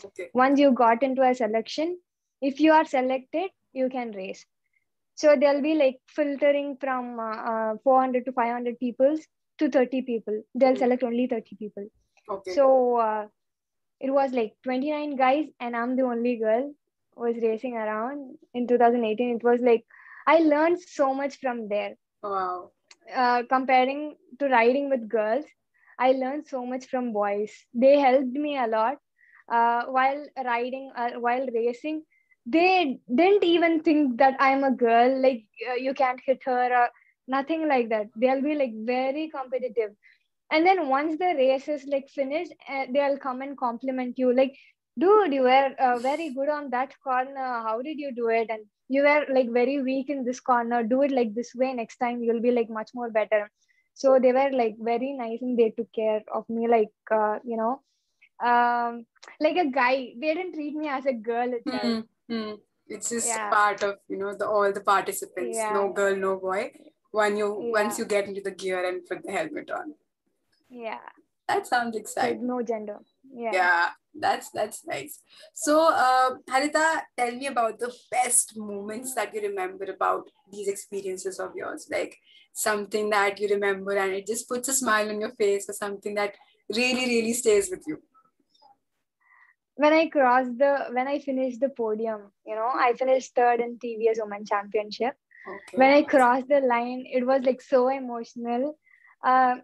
okay. 0.05 0.29
once 0.35 0.61
you 0.61 0.71
got 0.73 1.03
into 1.03 1.23
a 1.23 1.35
selection 1.35 1.97
if 2.41 2.61
you 2.61 2.73
are 2.73 2.85
selected 2.85 3.51
you 3.73 3.89
can 3.89 4.11
race 4.13 4.47
so 5.15 5.35
they'll 5.41 5.63
be 5.63 5.75
like 5.75 5.99
filtering 6.09 6.77
from 6.81 7.19
uh, 7.19 7.37
uh, 7.53 7.75
400 7.85 8.25
to 8.27 8.33
500 8.33 8.79
people 8.79 9.17
to 9.59 9.69
30 9.71 10.03
people 10.03 10.43
they'll 10.55 10.77
Mhm. 10.77 10.85
select 10.85 11.03
only 11.03 11.27
30 11.27 11.57
people 11.57 11.87
Okay. 12.29 12.57
so 12.57 12.97
uh, 12.99 13.27
it 14.01 14.11
was 14.11 14.33
like 14.33 14.55
29 14.63 15.17
guys 15.17 15.47
and 15.61 15.77
i'm 15.77 15.97
the 15.97 16.03
only 16.03 16.37
girl 16.37 16.73
who 17.15 17.23
was 17.23 17.37
racing 17.43 17.75
around 17.75 18.37
in 18.55 18.67
2018 18.67 19.37
it 19.37 19.43
was 19.45 19.61
like 19.61 19.85
i 20.27 20.39
learned 20.39 20.81
so 20.81 21.15
much 21.15 21.39
from 21.41 21.69
there 21.69 21.95
wow. 22.23 22.71
uh, 23.15 23.43
comparing 23.49 24.17
to 24.39 24.47
riding 24.49 24.89
with 24.91 25.09
girls 25.09 25.45
I 26.01 26.13
learned 26.13 26.47
so 26.47 26.65
much 26.65 26.87
from 26.87 27.13
boys. 27.13 27.53
They 27.75 27.99
helped 28.01 28.33
me 28.45 28.57
a 28.59 28.67
lot 28.67 28.97
uh, 29.49 29.85
while 29.87 30.25
riding, 30.45 30.91
uh, 30.97 31.13
while 31.21 31.47
racing. 31.55 32.03
They 32.49 33.01
didn't 33.15 33.45
even 33.45 33.81
think 33.83 34.19
that 34.19 34.37
I'm 34.41 34.65
a 34.65 34.71
girl. 34.73 35.21
Like 35.23 35.45
uh, 35.71 35.75
you 35.75 35.95
can't 35.95 36.21
hit 36.25 36.43
her, 36.45 36.73
or 36.83 36.89
nothing 37.29 37.69
like 37.69 37.89
that. 37.91 38.07
They'll 38.17 38.43
be 38.43 38.55
like 38.55 38.73
very 38.75 39.31
competitive. 39.35 39.93
And 40.51 40.67
then 40.67 40.89
once 40.89 41.19
the 41.19 41.35
race 41.37 41.69
is 41.69 41.85
like 41.87 42.09
finished, 42.09 42.53
uh, 42.69 42.87
they'll 42.93 43.19
come 43.19 43.43
and 43.43 43.57
compliment 43.57 44.19
you. 44.19 44.33
Like, 44.35 44.55
dude, 44.99 45.33
you 45.35 45.43
were 45.43 45.71
uh, 45.79 45.99
very 45.99 46.31
good 46.35 46.49
on 46.49 46.71
that 46.71 46.95
corner. 47.03 47.47
How 47.69 47.81
did 47.83 47.99
you 47.99 48.13
do 48.15 48.29
it? 48.29 48.49
And 48.51 48.65
you 48.89 49.03
were 49.03 49.27
like 49.33 49.51
very 49.51 49.83
weak 49.83 50.11
in 50.11 50.25
this 50.25 50.41
corner. 50.41 50.83
Do 50.83 51.03
it 51.03 51.13
like 51.13 51.35
this 51.35 51.53
way. 51.55 51.73
Next 51.75 51.99
time 51.99 52.23
you'll 52.23 52.43
be 52.43 52.51
like 52.53 52.71
much 52.71 52.91
more 52.95 53.11
better 53.11 53.51
so 53.95 54.19
they 54.21 54.33
were 54.33 54.51
like 54.53 54.77
very 54.81 55.13
nice 55.15 55.41
and 55.43 55.59
they 55.59 55.71
took 55.71 55.93
care 55.93 56.23
of 56.35 56.49
me 56.49 56.69
like 56.69 56.93
uh, 57.11 57.39
you 57.45 57.57
know 57.57 57.83
um 58.49 59.05
like 59.41 59.57
a 59.57 59.67
guy 59.71 60.13
they 60.21 60.35
didn't 60.35 60.55
treat 60.55 60.75
me 60.75 60.89
as 60.89 61.07
a 61.07 61.13
girl 61.13 61.53
itself. 61.53 61.97
Mm-hmm. 62.31 62.55
it's 62.89 63.11
just 63.11 63.29
yeah. 63.29 63.51
part 63.51 63.83
of 63.83 63.97
you 64.09 64.19
know 64.19 64.35
the 64.35 64.47
all 64.47 64.73
the 64.73 64.81
participants. 64.81 65.57
Yeah. 65.57 65.73
no 65.73 65.93
girl 65.93 66.17
no 66.17 66.37
boy. 66.37 66.73
When 67.11 67.37
you 67.37 67.49
yeah. 67.63 67.83
once 67.83 67.99
you 67.99 68.05
get 68.05 68.29
into 68.29 68.43
the 68.43 68.51
gear 68.51 68.87
and 68.89 69.05
put 69.07 69.23
the 69.23 69.33
helmet 69.33 69.71
on. 69.71 69.95
Yeah. 70.69 71.09
That 71.47 71.67
sounds 71.67 71.97
exciting. 71.97 72.41
Like 72.41 72.47
no 72.47 72.63
gender. 72.63 72.99
Yeah. 73.33 73.51
Yeah. 73.53 73.89
That's 74.15 74.51
that's 74.51 74.87
nice. 74.87 75.23
So 75.55 75.89
uh, 75.91 76.31
harita 76.51 77.01
tell 77.17 77.33
me 77.33 77.47
about 77.47 77.79
the 77.79 77.93
best 78.11 78.57
moments 78.57 79.15
that 79.15 79.35
you 79.35 79.41
remember 79.43 79.85
about 79.85 80.31
these 80.53 80.69
experiences 80.69 81.39
of 81.39 81.53
yours. 81.55 81.89
Like 81.91 82.19
something 82.53 83.09
that 83.11 83.41
you 83.41 83.49
remember 83.49 83.97
and 83.97 84.13
it 84.13 84.27
just 84.27 84.49
puts 84.49 84.69
a 84.69 84.75
smile 84.75 85.09
on 85.09 85.21
your 85.21 85.31
face 85.31 85.69
or 85.69 85.73
something 85.73 86.15
that 86.15 86.35
really 86.75 87.07
really 87.07 87.33
stays 87.33 87.71
with 87.71 87.85
you 87.87 87.99
when 89.83 89.93
i 89.93 90.05
crossed 90.15 90.59
the 90.59 90.73
when 90.97 91.09
i 91.09 91.19
finished 91.25 91.61
the 91.61 91.69
podium 91.81 92.23
you 92.45 92.55
know 92.55 92.71
i 92.87 92.93
finished 93.01 93.35
third 93.35 93.61
in 93.61 93.79
tvs 93.79 94.21
women 94.23 94.45
championship. 94.45 95.15
Okay. 95.51 95.77
when 95.81 95.93
i 95.99 96.03
crossed 96.03 96.49
the 96.49 96.61
line 96.61 97.05
it 97.19 97.27
was 97.27 97.43
like 97.43 97.63
so 97.63 97.89
emotional. 97.89 98.77
Uh, 99.25 99.57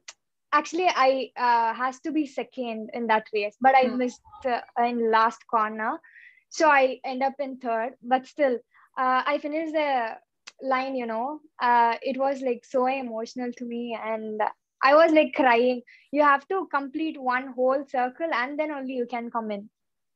actually 0.52 0.86
i 1.04 1.30
uh, 1.36 1.74
has 1.74 2.00
to 2.00 2.12
be 2.12 2.26
second 2.26 2.90
in 2.94 3.08
that 3.08 3.26
race 3.34 3.56
but 3.60 3.74
i 3.74 3.84
mm. 3.84 3.96
missed 3.96 4.46
uh, 4.46 4.60
in 4.78 5.10
last 5.10 5.46
corner. 5.48 5.98
So 6.48 6.68
i 6.68 7.00
end 7.04 7.24
up 7.24 7.34
in 7.40 7.58
third 7.58 7.94
but 8.02 8.26
still 8.26 8.54
uh, 8.98 9.20
i 9.34 9.38
finished 9.42 9.72
the 9.72 10.16
line 10.62 10.94
you 10.94 11.06
know. 11.06 11.40
Uh, 11.60 11.94
it 12.02 12.16
was 12.16 12.40
like 12.40 12.64
so 12.64 12.86
emotional 12.86 13.52
to 13.58 13.64
me 13.64 13.98
and 14.00 14.40
i 14.82 14.94
was 14.94 15.12
like 15.12 15.34
crying. 15.34 15.82
You 16.12 16.22
have 16.22 16.46
to 16.48 16.66
complete 16.80 17.20
one 17.20 17.48
whole 17.48 17.84
circle 17.88 18.42
and 18.42 18.58
then 18.58 18.70
only 18.70 18.94
you 18.94 19.06
can 19.06 19.30
come 19.30 19.50
in 19.50 19.70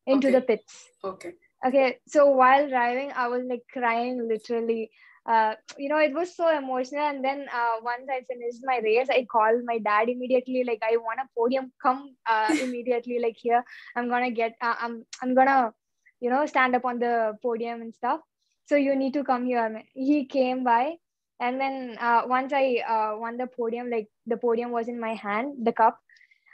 into 0.08 0.28
okay. 0.28 0.36
the 0.36 0.42
pits. 0.42 0.88
Okay. 1.04 1.32
Okay 1.66 1.98
so 2.06 2.30
while 2.30 2.68
driving 2.68 3.12
i 3.16 3.28
was 3.28 3.44
like 3.48 3.62
crying 3.72 4.26
literally. 4.28 4.90
Uh, 5.28 5.54
you 5.76 5.90
know 5.90 5.98
it 5.98 6.14
was 6.14 6.34
so 6.34 6.48
emotional 6.48 7.02
and 7.06 7.22
then 7.22 7.40
uh, 7.52 7.74
once 7.82 8.06
i 8.10 8.20
finished 8.28 8.60
my 8.64 8.78
race 8.82 9.08
i 9.10 9.26
called 9.30 9.60
my 9.66 9.76
dad 9.78 10.08
immediately 10.08 10.64
like 10.64 10.80
i 10.82 10.96
want 10.96 11.20
a 11.20 11.28
podium. 11.36 11.70
Come 11.82 12.16
uh, 12.26 12.56
immediately 12.62 13.18
like 13.18 13.36
here. 13.36 13.62
I'm 13.94 14.08
gonna 14.08 14.30
get 14.30 14.54
uh, 14.62 14.76
i'm 14.80 15.04
i'm 15.22 15.34
gonna 15.34 15.74
you 16.20 16.30
know 16.30 16.46
stand 16.46 16.74
up 16.74 16.86
on 16.86 16.98
the 16.98 17.36
podium 17.42 17.82
and 17.82 17.94
stuff. 17.94 18.20
So 18.66 18.76
you 18.76 18.96
need 18.96 19.12
to 19.14 19.24
come 19.24 19.44
here. 19.44 19.82
He 19.94 20.24
came 20.24 20.64
by 20.64 20.96
and 21.40 21.60
then 21.60 21.96
uh, 22.00 22.22
once 22.26 22.52
i 22.52 22.82
uh, 22.88 23.16
won 23.18 23.36
the 23.36 23.46
podium 23.46 23.90
like 23.90 24.08
the 24.26 24.36
podium 24.36 24.70
was 24.70 24.88
in 24.88 25.00
my 25.00 25.14
hand 25.14 25.54
the 25.62 25.72
cup 25.72 25.98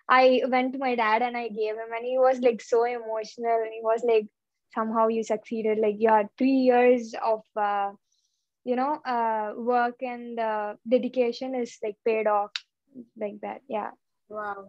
i 0.08 0.42
went 0.48 0.72
to 0.72 0.78
my 0.78 0.94
dad 0.94 1.22
and 1.22 1.36
i 1.36 1.48
gave 1.48 1.74
him 1.74 1.92
and 1.96 2.04
he 2.04 2.18
was 2.18 2.38
like 2.40 2.60
so 2.60 2.84
emotional. 2.84 3.58
And 3.64 3.72
he 3.72 3.80
was 3.82 4.02
like 4.04 4.26
somehow 4.74 5.08
you 5.08 5.22
succeeded 5.22 5.78
like 5.78 5.96
you 5.98 6.08
had 6.08 6.28
three 6.36 6.60
years 6.70 7.14
of 7.24 7.42
uh, 7.56 7.92
you 8.64 8.76
know 8.76 8.94
uh, 9.06 9.52
work 9.56 10.02
and 10.02 10.38
uh, 10.38 10.74
dedication 10.88 11.54
is 11.54 11.78
like 11.82 11.96
paid 12.04 12.26
off 12.26 12.50
like 13.16 13.40
that 13.42 13.60
yeah. 13.68 13.90
Wow. 14.28 14.68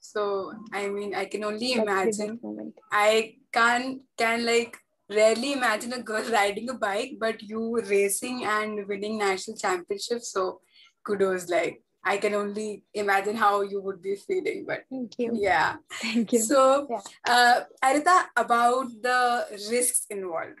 So 0.00 0.52
i 0.72 0.88
mean 0.88 1.14
i 1.14 1.24
can 1.24 1.44
only 1.44 1.74
That's 1.74 2.18
imagine. 2.18 2.72
i 2.92 3.36
can't 3.52 4.02
can 4.18 4.44
like 4.44 4.76
rarely 5.08 5.52
imagine 5.52 5.92
a 5.92 6.02
girl 6.02 6.24
riding 6.32 6.68
a 6.70 6.74
bike, 6.74 7.12
but 7.18 7.42
you 7.42 7.80
racing 7.82 8.44
and 8.44 8.86
winning 8.86 9.18
national 9.18 9.56
championships. 9.56 10.32
So 10.32 10.60
kudos, 11.04 11.48
like 11.48 11.82
I 12.04 12.18
can 12.18 12.34
only 12.34 12.84
imagine 12.92 13.36
how 13.36 13.62
you 13.62 13.80
would 13.80 14.02
be 14.02 14.16
feeling. 14.16 14.64
But 14.66 14.84
thank 14.90 15.18
you. 15.18 15.32
Yeah. 15.34 15.76
Thank 15.90 16.32
you. 16.32 16.40
So, 16.40 16.86
yeah. 16.90 17.00
uh, 17.26 17.60
Harita, 17.82 18.24
about 18.36 18.86
the 19.02 19.46
risks 19.70 20.06
involved. 20.10 20.60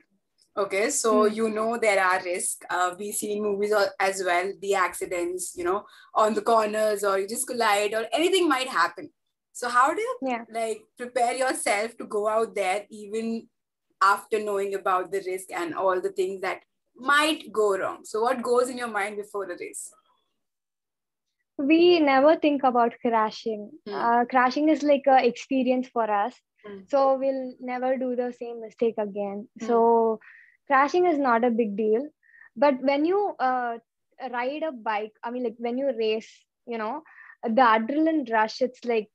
Okay, 0.56 0.88
so 0.90 1.24
mm. 1.24 1.34
you 1.34 1.50
know 1.50 1.76
there 1.78 2.02
are 2.02 2.22
risks. 2.22 2.64
Uh, 2.70 2.94
we 2.96 3.10
see 3.10 3.32
in 3.32 3.42
movies 3.42 3.72
as 3.98 4.22
well 4.24 4.52
the 4.60 4.74
accidents, 4.76 5.54
you 5.56 5.64
know, 5.64 5.84
on 6.14 6.32
the 6.32 6.42
corners 6.42 7.02
or 7.02 7.18
you 7.18 7.26
just 7.26 7.48
collide 7.48 7.92
or 7.92 8.06
anything 8.12 8.48
might 8.48 8.68
happen. 8.68 9.10
So 9.52 9.68
how 9.68 9.92
do 9.92 10.00
you 10.00 10.18
yeah. 10.22 10.44
like 10.52 10.82
prepare 10.96 11.34
yourself 11.34 11.96
to 11.96 12.04
go 12.04 12.28
out 12.28 12.54
there 12.54 12.86
even 12.88 13.48
after 14.00 14.38
knowing 14.38 14.74
about 14.74 15.10
the 15.10 15.22
risk 15.26 15.50
and 15.52 15.74
all 15.74 16.00
the 16.00 16.12
things 16.12 16.40
that 16.42 16.60
might 16.96 17.52
go 17.52 17.76
wrong. 17.76 18.04
So, 18.04 18.22
what 18.22 18.42
goes 18.42 18.68
in 18.68 18.78
your 18.78 18.88
mind 18.88 19.16
before 19.16 19.46
the 19.46 19.56
race? 19.58 19.92
We 21.58 22.00
never 22.00 22.36
think 22.36 22.62
about 22.64 22.94
crashing. 23.00 23.70
Hmm. 23.86 23.94
Uh, 23.94 24.24
crashing 24.24 24.68
is 24.68 24.82
like 24.82 25.02
an 25.06 25.24
experience 25.24 25.88
for 25.88 26.10
us. 26.10 26.34
Hmm. 26.64 26.80
So, 26.86 27.18
we'll 27.18 27.54
never 27.60 27.96
do 27.96 28.14
the 28.16 28.32
same 28.32 28.60
mistake 28.60 28.94
again. 28.98 29.48
Hmm. 29.58 29.66
So, 29.66 30.20
crashing 30.66 31.06
is 31.06 31.18
not 31.18 31.44
a 31.44 31.50
big 31.50 31.76
deal. 31.76 32.08
But 32.56 32.80
when 32.80 33.04
you 33.04 33.34
uh, 33.38 33.78
ride 34.32 34.62
a 34.62 34.72
bike, 34.72 35.12
I 35.22 35.30
mean, 35.30 35.44
like 35.44 35.56
when 35.58 35.78
you 35.78 35.92
race, 35.96 36.44
you 36.66 36.78
know, 36.78 37.02
the 37.42 37.62
adrenaline 37.62 38.30
rush, 38.30 38.60
it's 38.60 38.84
like 38.84 39.08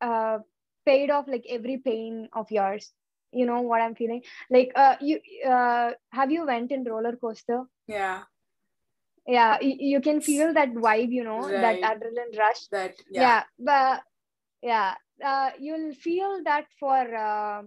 uh, 0.00 0.38
paid 0.86 1.10
off 1.10 1.26
like 1.28 1.44
every 1.48 1.78
pain 1.78 2.28
of 2.32 2.50
yours 2.50 2.92
you 3.32 3.44
know 3.46 3.60
what 3.60 3.80
i'm 3.82 3.94
feeling 3.94 4.22
like 4.50 4.70
uh 4.76 4.96
you 5.00 5.18
uh 5.46 5.90
have 6.12 6.30
you 6.30 6.46
went 6.46 6.70
in 6.70 6.84
roller 6.84 7.16
coaster 7.16 7.64
yeah 7.86 8.22
yeah 9.26 9.56
you, 9.60 9.76
you 9.78 10.00
can 10.00 10.20
feel 10.20 10.52
that 10.54 10.72
vibe 10.74 11.10
you 11.10 11.24
know 11.24 11.40
right. 11.40 11.80
that 11.80 12.00
adrenaline 12.00 12.38
rush. 12.38 12.66
That 12.70 12.94
yeah, 13.10 13.22
yeah 13.22 13.42
but 13.58 14.02
yeah 14.62 14.94
uh, 15.24 15.50
you'll 15.58 15.94
feel 15.94 16.42
that 16.44 16.66
for 16.78 17.14
uh, 17.14 17.62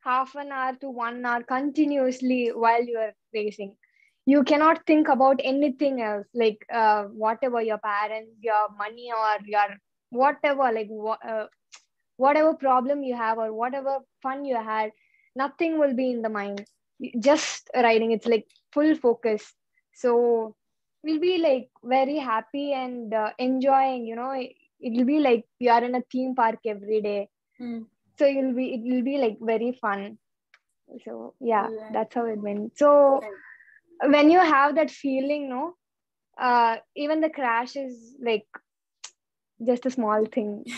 half 0.00 0.34
an 0.34 0.52
hour 0.52 0.74
to 0.80 0.90
one 0.90 1.24
hour 1.24 1.42
continuously 1.42 2.50
while 2.54 2.84
you're 2.84 3.12
racing. 3.34 3.76
You 4.24 4.44
cannot 4.44 4.86
think 4.86 5.08
about 5.08 5.40
anything 5.42 6.00
else 6.00 6.26
like 6.32 6.64
uh, 6.72 7.04
whatever 7.04 7.60
your 7.60 7.78
parents 7.78 8.30
your 8.40 8.68
money 8.78 9.10
or 9.12 9.44
your 9.44 9.76
whatever 10.10 10.70
like 10.72 10.88
uh, 11.28 11.46
whatever 12.16 12.54
problem 12.54 13.02
you 13.02 13.16
have 13.16 13.38
or 13.38 13.52
whatever 13.52 13.98
fun 14.22 14.44
you 14.44 14.54
had 14.54 14.92
nothing 15.34 15.78
will 15.78 15.94
be 15.94 16.10
in 16.10 16.22
the 16.22 16.28
mind. 16.28 16.64
Just 17.18 17.68
riding 17.74 18.12
it's 18.12 18.26
like 18.26 18.46
full 18.72 18.94
focus. 18.94 19.52
So 19.94 20.54
we'll 21.02 21.20
be 21.20 21.38
like 21.38 21.68
very 21.82 22.18
happy 22.18 22.72
and 22.72 23.12
uh, 23.12 23.30
enjoying 23.38 24.06
you 24.06 24.16
know. 24.16 24.32
It, 24.32 24.52
will 24.80 25.04
be 25.04 25.20
like 25.20 25.44
you 25.60 25.70
are 25.70 25.84
in 25.84 25.94
a 25.94 26.02
theme 26.10 26.34
park 26.34 26.58
every 26.66 27.00
day. 27.00 27.28
Mm. 27.60 27.86
so 28.18 28.26
you'll 28.26 28.54
be 28.54 28.74
it 28.74 28.82
will 28.82 29.02
be 29.02 29.18
like 29.18 29.38
very 29.40 29.72
fun. 29.80 30.18
So 31.04 31.34
yeah, 31.40 31.68
yeah. 31.70 31.90
that's 31.92 32.14
how 32.14 32.26
it 32.26 32.38
went. 32.38 32.76
So 32.76 33.20
when 34.04 34.30
you 34.30 34.40
have 34.40 34.74
that 34.74 34.90
feeling 34.90 35.48
no 35.48 35.76
uh 36.40 36.76
even 36.96 37.20
the 37.20 37.30
crash 37.30 37.76
is 37.76 38.16
like 38.20 38.46
just 39.64 39.86
a 39.86 39.90
small 39.90 40.26
thing. 40.26 40.64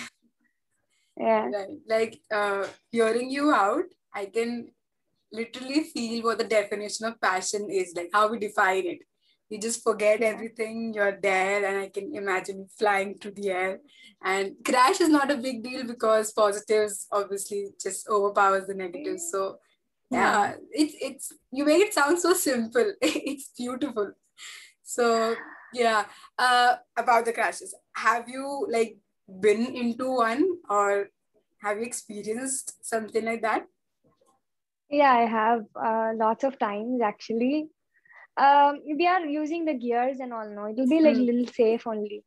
Yeah. 1.16 1.49
Right. 1.49 1.69
like 1.88 2.21
uh, 2.35 2.66
hearing 2.90 3.31
you 3.31 3.52
out 3.52 3.85
i 4.12 4.26
can 4.26 4.71
literally 5.31 5.85
feel 5.85 6.25
what 6.25 6.38
the 6.38 6.45
definition 6.45 7.07
of 7.07 7.21
passion 7.21 7.71
is 7.71 7.93
like 7.95 8.11
how 8.12 8.28
we 8.28 8.38
define 8.40 8.85
it 8.85 8.99
you 9.51 9.59
just 9.59 9.83
forget 9.83 10.23
everything 10.23 10.93
you're 10.95 11.19
there 11.21 11.65
and 11.65 11.79
i 11.79 11.89
can 11.89 12.15
imagine 12.15 12.67
flying 12.79 13.17
through 13.19 13.33
the 13.33 13.51
air. 13.51 13.79
And 14.27 14.55
crash 14.65 15.03
is 15.03 15.11
not 15.11 15.31
a 15.31 15.37
big 15.37 15.63
deal 15.63 15.85
because 15.87 16.33
positives 16.33 17.07
obviously 17.13 17.69
just 17.81 18.09
overpowers 18.09 18.67
the 18.67 18.75
negatives 18.75 19.29
so 19.31 19.59
yeah. 20.11 20.55
it's 20.71 20.95
it's 21.01 21.33
you 21.53 21.67
make 21.67 21.83
it 21.83 21.93
sound 21.93 22.19
so 22.19 22.33
simple 22.33 22.93
it's 23.03 23.51
beautiful. 23.57 24.13
So 24.83 25.35
yeah 25.75 26.05
uh 26.39 26.77
about 26.97 27.27
the 27.27 27.33
crashes. 27.33 27.75
Have 27.95 28.29
you 28.29 28.67
like 28.71 28.97
been 29.29 29.67
into 29.77 30.11
one 30.17 30.49
or 30.71 31.11
have 31.61 31.79
you 31.79 31.85
experienced 31.85 32.85
something 32.85 33.25
like 33.25 33.43
that? 33.43 33.67
Yeah, 34.91 35.13
I 35.13 35.27
have 35.27 35.65
uh, 35.75 36.13
lots 36.15 36.45
of 36.45 36.59
times 36.59 37.01
actually. 37.03 37.69
Um, 38.37 38.81
we 38.99 39.07
are 39.07 39.25
using 39.26 39.64
the 39.64 39.75
gears 39.75 40.19
and 40.21 40.33
all, 40.33 40.49
no, 40.49 40.64
it 40.67 40.76
will 40.76 40.88
be 40.88 41.00
like 41.00 41.17
mm. 41.17 41.26
little 41.26 41.47
safe 41.55 41.87
only. 41.87 42.25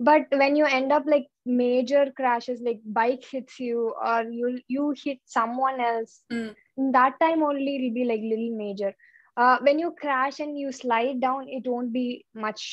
but 0.00 0.22
when 0.40 0.56
you 0.56 0.64
end 0.64 0.92
up 0.92 1.04
like 1.06 1.26
major 1.46 2.04
crashes 2.16 2.60
like 2.68 2.80
bike 2.98 3.24
hits 3.30 3.58
you 3.60 3.94
or 4.10 4.22
you 4.38 4.60
you 4.68 4.94
hit 5.04 5.18
someone 5.34 5.80
else 5.80 6.14
Mm. 6.32 6.54
that 6.96 7.18
time 7.20 7.42
only 7.48 7.76
it'll 7.76 7.94
be 7.98 8.04
like 8.04 8.20
little 8.32 8.56
major 8.56 8.90
uh, 9.36 9.58
when 9.68 9.78
you 9.78 9.90
crash 10.00 10.40
and 10.40 10.58
you 10.58 10.72
slide 10.72 11.20
down 11.20 11.48
it 11.58 11.66
won't 11.66 11.92
be 11.92 12.24
much 12.34 12.64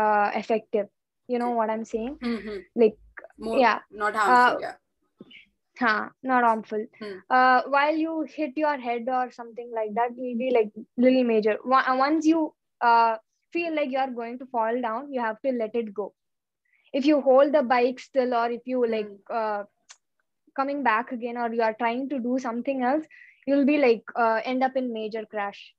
uh, 0.00 0.30
effective 0.42 0.88
you 1.28 1.38
know 1.38 1.50
what 1.60 1.70
i'm 1.70 1.84
saying 1.84 2.16
Mhm. 2.22 2.64
Like, 2.84 2.98
More, 3.38 3.58
yeah. 3.58 3.78
not 3.90 4.14
harmful. 4.16 4.56
Uh, 4.56 4.60
yeah. 4.60 4.74
Huh, 5.78 6.08
not 6.22 6.44
harmful. 6.44 6.84
Hmm. 7.00 7.18
uh, 7.30 7.62
while 7.68 7.96
you 7.96 8.26
hit 8.28 8.52
your 8.56 8.76
head 8.78 9.08
or 9.08 9.30
something 9.30 9.70
like 9.74 9.94
that 9.94 10.10
will 10.16 10.36
be 10.38 10.50
like 10.54 10.70
little 10.96 11.24
major 11.24 11.58
uh, 11.72 11.96
once 11.98 12.26
you 12.26 12.54
uh, 12.80 13.16
feel 13.52 13.74
like 13.74 13.90
you 13.90 13.98
are 13.98 14.10
going 14.10 14.38
to 14.38 14.46
fall 14.46 14.80
down 14.80 15.12
you 15.12 15.20
have 15.20 15.40
to 15.42 15.52
let 15.52 15.74
it 15.74 15.92
go. 15.94 16.12
If 16.92 17.06
you 17.06 17.20
hold 17.20 17.52
the 17.52 17.62
bike 17.62 17.98
still 18.00 18.34
or 18.34 18.50
if 18.50 18.62
you 18.66 18.86
like 18.86 19.08
uh, 19.32 19.64
coming 20.56 20.82
back 20.82 21.12
again 21.12 21.36
or 21.36 21.52
you 21.52 21.62
are 21.62 21.74
trying 21.74 22.08
to 22.10 22.18
do 22.18 22.38
something 22.38 22.82
else 22.82 23.04
you'll 23.46 23.66
be 23.66 23.78
like 23.78 24.02
uh, 24.16 24.40
end 24.44 24.62
up 24.62 24.76
in 24.76 24.92
major 24.92 25.24
crash. 25.26 25.74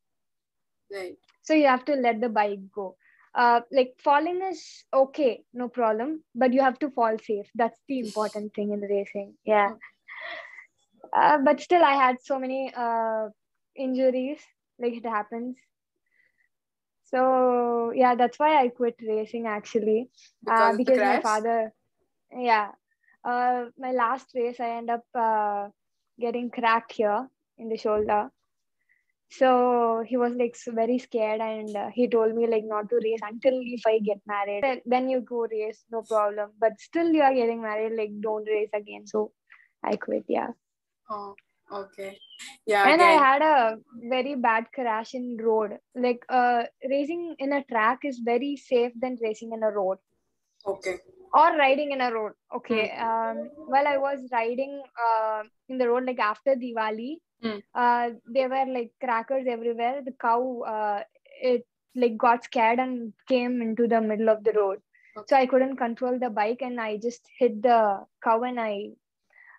Right. 0.94 1.18
so 1.42 1.54
you 1.54 1.68
have 1.68 1.84
to 1.86 1.94
let 1.96 2.22
the 2.22 2.30
bike 2.30 2.60
go 2.74 2.96
uh, 3.36 3.62
like 3.72 3.94
falling 4.04 4.42
is 4.50 4.86
okay 4.94 5.44
no 5.54 5.68
problem 5.68 6.24
but 6.34 6.54
you 6.54 6.62
have 6.62 6.80
to 6.80 6.89
fall 6.92 7.18
safe. 7.18 7.48
That's 7.56 7.80
the 7.88 8.00
important 8.00 8.54
thing 8.54 8.72
in 8.72 8.82
racing 8.82 9.34
yeah. 9.46 9.72
Uh, 11.15 11.38
but 11.38 11.62
still 11.62 11.84
i 11.84 11.94
had 11.94 12.18
so 12.22 12.39
many 12.39 12.72
uh, 12.75 13.30
injuries 13.75 14.39
like 14.80 14.94
it 14.94 15.06
happens. 15.06 15.58
So 17.06 17.92
yeah 17.96 18.15
that's 18.15 18.39
why 18.39 18.62
i 18.62 18.70
quit 18.70 18.96
racing 19.08 19.48
actually. 19.48 20.10
Because 20.44 20.74
uh, 20.74 20.77
because 20.77 21.00
my 21.00 21.22
father 21.22 21.74
yeah. 22.32 22.72
Uh, 23.24 23.65
my 23.80 23.92
last 23.92 24.27
race 24.36 24.60
i 24.60 24.70
end 24.77 24.89
up 24.89 25.04
uh, 25.15 25.68
getting 26.20 26.50
cracked 26.51 26.92
here 26.94 27.27
in 27.58 27.70
the 27.70 27.77
shoulder 27.77 28.30
so 29.38 30.04
he 30.08 30.18
was 30.18 30.34
like 30.34 30.56
very 30.68 30.98
scared 30.98 31.42
and 31.42 31.75
uh, 31.75 31.89
he 31.94 32.08
told 32.08 32.34
me 32.36 32.48
like 32.48 32.63
not 32.65 32.89
to 32.89 33.00
race 33.04 33.24
until 33.30 33.56
if 33.77 33.82
i 33.88 34.00
get 34.00 34.20
married 34.25 34.63
then, 34.63 34.82
then 34.86 35.10
you 35.10 35.22
go 35.22 35.46
race 35.51 35.84
no 35.92 36.01
problem 36.04 36.51
but 36.60 36.80
still 36.80 37.12
you 37.12 37.22
are 37.22 37.34
getting 37.34 37.62
married 37.62 37.94
like 37.98 38.12
don't 38.22 38.48
race 38.48 38.70
again 38.74 39.06
so 39.06 39.32
i 39.84 39.96
quit 39.96 40.24
yeah 40.27 40.51
Oh, 41.08 41.36
okay. 41.72 42.18
Yeah. 42.65 42.88
and 42.88 43.01
again. 43.01 43.20
i 43.20 43.24
had 43.24 43.42
a 43.42 43.77
very 44.10 44.36
bad 44.36 44.65
crash 44.74 45.13
in 45.13 45.38
road 45.38 45.77
like 45.96 46.25
uh 46.30 46.63
racing 46.89 47.36
in 47.39 47.54
a 47.54 47.63
track 47.65 48.00
is 48.04 48.20
very 48.24 48.56
safe 48.56 48.92
than 49.00 49.18
racing 49.22 49.51
in 49.54 49.62
a 49.63 49.70
road 49.70 50.00
okay. 50.65 50.96
or 51.34 51.56
riding 51.58 51.92
in 51.92 52.01
a 52.01 52.12
road 52.12 52.34
okay 52.56 52.89
um 53.08 53.50
while 53.68 53.88
i 53.88 53.98
was 53.98 54.27
riding 54.32 54.82
uh 55.08 55.44
in 55.70 55.77
the 55.77 55.88
road 55.88 56.06
like 56.06 56.20
after 56.20 56.56
diwali 56.56 57.18
Hmm. 57.42 57.60
uh 57.74 58.10
there 58.25 58.50
were 58.50 58.65
like 58.77 58.92
crackers 59.04 59.46
everywhere 59.48 60.01
the 60.06 60.13
cow 60.25 60.62
uh 60.75 61.04
it 61.42 61.65
like 61.96 62.18
got 62.18 62.44
scared 62.44 62.80
and 62.80 63.13
came 63.27 63.62
into 63.62 63.88
the 63.88 64.01
middle 64.01 64.30
of 64.30 64.44
the 64.44 64.54
road 64.54 64.80
so 65.27 65.36
i 65.36 65.46
couldn't 65.46 65.77
control 65.77 66.18
the 66.20 66.30
bike 66.30 66.62
and 66.62 66.80
i 66.80 66.98
just 66.98 67.27
hit 67.39 67.62
the 67.62 67.80
cow 68.24 68.42
and 68.44 68.60
i 68.60 68.89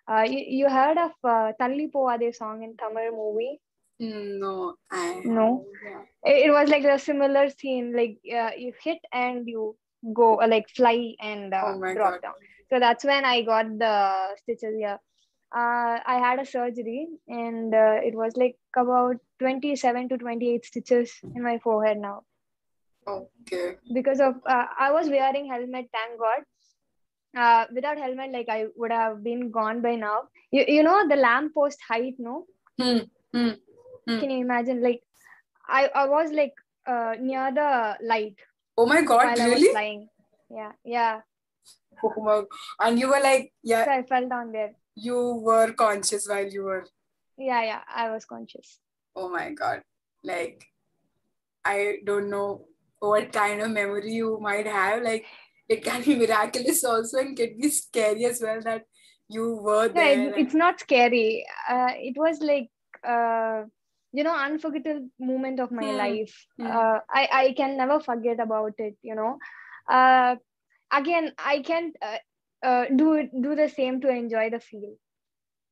uh, 0.07 0.23
you, 0.27 0.39
you 0.39 0.69
heard 0.69 0.97
of 0.97 1.11
uh, 1.23 1.51
Thalli 1.59 1.91
Pogathey 1.91 2.33
song 2.35 2.63
in 2.63 2.75
Tamil 2.77 3.11
movie? 3.11 3.59
No, 3.99 4.75
I 4.91 5.21
No. 5.25 5.65
Yeah. 5.83 6.01
It, 6.23 6.47
it 6.47 6.51
was 6.51 6.69
like 6.69 6.83
a 6.83 6.97
similar 6.99 7.49
scene, 7.49 7.93
like 7.95 8.17
uh, 8.33 8.51
you 8.57 8.73
hit 8.81 8.99
and 9.11 9.47
you 9.47 9.75
go 10.13 10.41
uh, 10.41 10.47
like 10.47 10.69
fly 10.69 11.15
and 11.19 11.53
uh, 11.53 11.73
Oh 11.75 11.79
drop 11.93 12.13
God. 12.13 12.21
down. 12.21 12.33
So 12.69 12.79
that's 12.79 13.03
when 13.03 13.25
I 13.25 13.41
got 13.41 13.77
the 13.77 14.35
stitches 14.37 14.75
here. 14.77 14.99
Uh, 15.55 15.99
I 16.05 16.19
had 16.19 16.39
a 16.39 16.45
surgery 16.45 17.07
and 17.27 17.73
uh, 17.73 17.99
it 18.03 18.15
was 18.15 18.35
like 18.35 18.57
about 18.75 19.15
27 19.39 20.09
to 20.09 20.17
28 20.17 20.65
stitches 20.65 21.13
in 21.35 21.41
my 21.41 21.57
forehead 21.59 21.97
now 21.97 22.23
Okay. 23.07 23.77
because 23.93 24.19
of 24.19 24.35
uh, 24.45 24.65
I 24.77 24.91
was 24.91 25.07
wearing 25.07 25.47
helmet. 25.47 25.87
Thank 25.93 26.19
God. 26.19 26.43
Uh, 27.35 27.65
without 27.73 27.97
helmet, 27.97 28.31
like 28.31 28.49
I 28.49 28.65
would 28.75 28.91
have 28.91 29.23
been 29.23 29.51
gone 29.51 29.81
by 29.81 29.95
now. 29.95 30.23
You 30.51 30.65
you 30.67 30.83
know 30.83 31.07
the 31.07 31.15
lamppost 31.15 31.79
height, 31.87 32.15
no? 32.17 32.45
Hmm. 32.77 32.99
Hmm. 33.33 33.51
Hmm. 34.07 34.19
Can 34.19 34.29
you 34.31 34.41
imagine? 34.41 34.81
Like 34.81 35.01
I 35.67 35.87
I 35.87 36.07
was 36.07 36.31
like 36.31 36.53
uh, 36.85 37.15
near 37.19 37.51
the 37.53 37.97
light 38.01 38.35
Oh 38.77 38.85
my 38.85 39.01
God, 39.01 39.25
while 39.25 39.41
I 39.41 39.47
was 39.47 39.61
really? 39.61 40.09
Yeah, 40.49 40.71
yeah. 40.83 41.21
Oh 42.03 42.13
my, 42.17 42.43
and 42.79 42.99
you 42.99 43.07
were 43.09 43.19
like, 43.19 43.53
yeah, 43.63 43.85
So 43.85 43.91
I 43.91 44.03
fell 44.03 44.27
down 44.29 44.51
there. 44.51 44.73
You 44.97 45.17
were 45.49 45.73
conscious 45.73 46.27
while 46.27 46.47
you 46.57 46.63
were, 46.63 46.85
Yeah, 47.37 47.63
yeah. 47.63 47.81
I 47.93 48.09
was 48.11 48.25
conscious. 48.25 48.79
oh 49.15 49.29
my 49.29 49.51
God. 49.51 49.81
Like, 50.23 50.65
I 51.65 51.97
don't 52.05 52.29
know 52.29 52.65
what 52.99 53.31
kind 53.31 53.61
of 53.61 53.71
memory 53.71 54.13
you 54.13 54.39
might 54.41 54.65
have. 54.67 55.03
Like, 55.03 55.25
it 55.69 55.83
can 55.83 56.01
be 56.03 56.15
miraculous 56.15 56.83
also 56.83 57.19
and 57.19 57.37
can 57.37 57.57
be 57.61 57.69
scary 57.69 58.25
as 58.25 58.41
well 58.41 58.61
that 58.61 58.83
you 59.29 59.55
were 59.57 59.87
there. 59.89 60.29
it, 60.29 60.39
it's 60.45 60.53
not 60.55 60.79
scary. 60.79 61.45
Uh, 61.69 61.91
it 61.95 62.17
was 62.17 62.39
like 62.41 62.69
uh, 63.07 63.63
you 64.13 64.23
know, 64.23 64.35
unforgettable 64.35 65.07
moment 65.19 65.59
of 65.59 65.71
my 65.71 65.83
Hmm, 65.91 65.97
life. 65.97 66.35
hmm. 66.57 66.67
Uh, 66.67 66.99
I 67.09 67.27
I 67.41 67.53
can 67.57 67.77
never 67.77 67.99
forget 67.99 68.39
about 68.39 68.73
it. 68.79 68.95
You 69.01 69.15
know. 69.15 69.37
Uh, 69.89 70.35
again, 70.91 71.33
I 71.37 71.59
can't 71.59 71.95
uh, 72.63 72.85
do 72.95 73.29
do 73.41 73.55
the 73.55 73.69
same 73.69 74.01
to 74.01 74.09
enjoy 74.09 74.49
the 74.49 74.59
feel. 74.59 74.95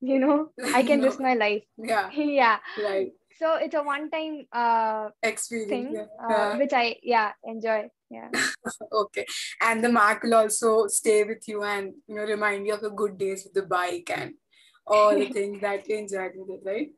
You 0.01 0.19
know, 0.19 0.49
I 0.73 0.83
can 0.83 0.99
No. 1.01 1.05
risk 1.09 1.19
my 1.19 1.33
life. 1.33 1.63
yeah, 1.77 2.11
yeah. 2.13 2.59
right. 2.83 3.11
So 3.39 3.55
it's 3.55 3.75
a 3.75 3.83
one 3.83 4.09
time 4.09 4.47
uh 4.53 5.09
Experience. 5.23 5.69
thing 5.69 5.87
yeah. 5.93 6.07
uh, 6.23 6.29
Yeah. 6.29 6.57
which 6.57 6.73
I 6.73 6.97
yeah 7.03 7.31
enjoy. 7.43 7.89
Yeah. 8.09 8.29
Okay. 8.91 9.25
And 9.61 9.83
the 9.83 9.89
mark 9.89 10.23
will 10.23 10.35
also 10.35 10.87
stay 10.87 11.23
with 11.23 11.47
you 11.47 11.63
and 11.63 11.93
you 12.07 12.15
know 12.15 12.23
remind 12.23 12.65
you 12.67 12.73
of 12.73 12.81
the 12.81 12.89
good 12.89 13.17
days 13.17 13.43
with 13.43 13.53
the 13.53 13.63
bike 13.63 14.09
and 14.15 14.33
all 14.87 15.15
the 15.15 15.25
things 15.27 15.61
that 15.61 15.87
you 15.89 15.97
enjoyed 15.97 16.31
with 16.35 16.49
it, 16.59 16.61
right? 16.65 16.89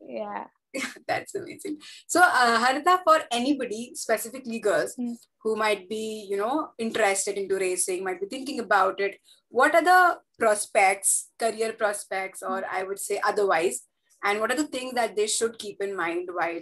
Yeah. 0.00 0.46
That's 1.08 1.34
amazing. 1.34 1.78
So, 2.06 2.20
uh, 2.22 2.64
Harita, 2.64 3.00
for 3.04 3.20
anybody, 3.30 3.92
specifically 3.94 4.58
girls 4.60 4.94
Mm. 4.98 5.14
who 5.42 5.56
might 5.56 5.88
be, 5.88 6.26
you 6.30 6.36
know, 6.36 6.70
interested 6.78 7.36
into 7.36 7.56
racing, 7.56 8.04
might 8.04 8.20
be 8.20 8.26
thinking 8.26 8.60
about 8.60 9.00
it, 9.00 9.18
what 9.48 9.74
are 9.74 9.82
the 9.82 10.18
prospects, 10.38 11.30
career 11.38 11.72
prospects, 11.72 12.42
or 12.42 12.64
I 12.70 12.82
would 12.82 12.98
say 12.98 13.20
otherwise, 13.24 13.82
and 14.24 14.40
what 14.40 14.50
are 14.50 14.56
the 14.56 14.66
things 14.68 14.94
that 14.94 15.16
they 15.16 15.26
should 15.26 15.58
keep 15.58 15.82
in 15.82 15.94
mind 15.96 16.28
while 16.32 16.60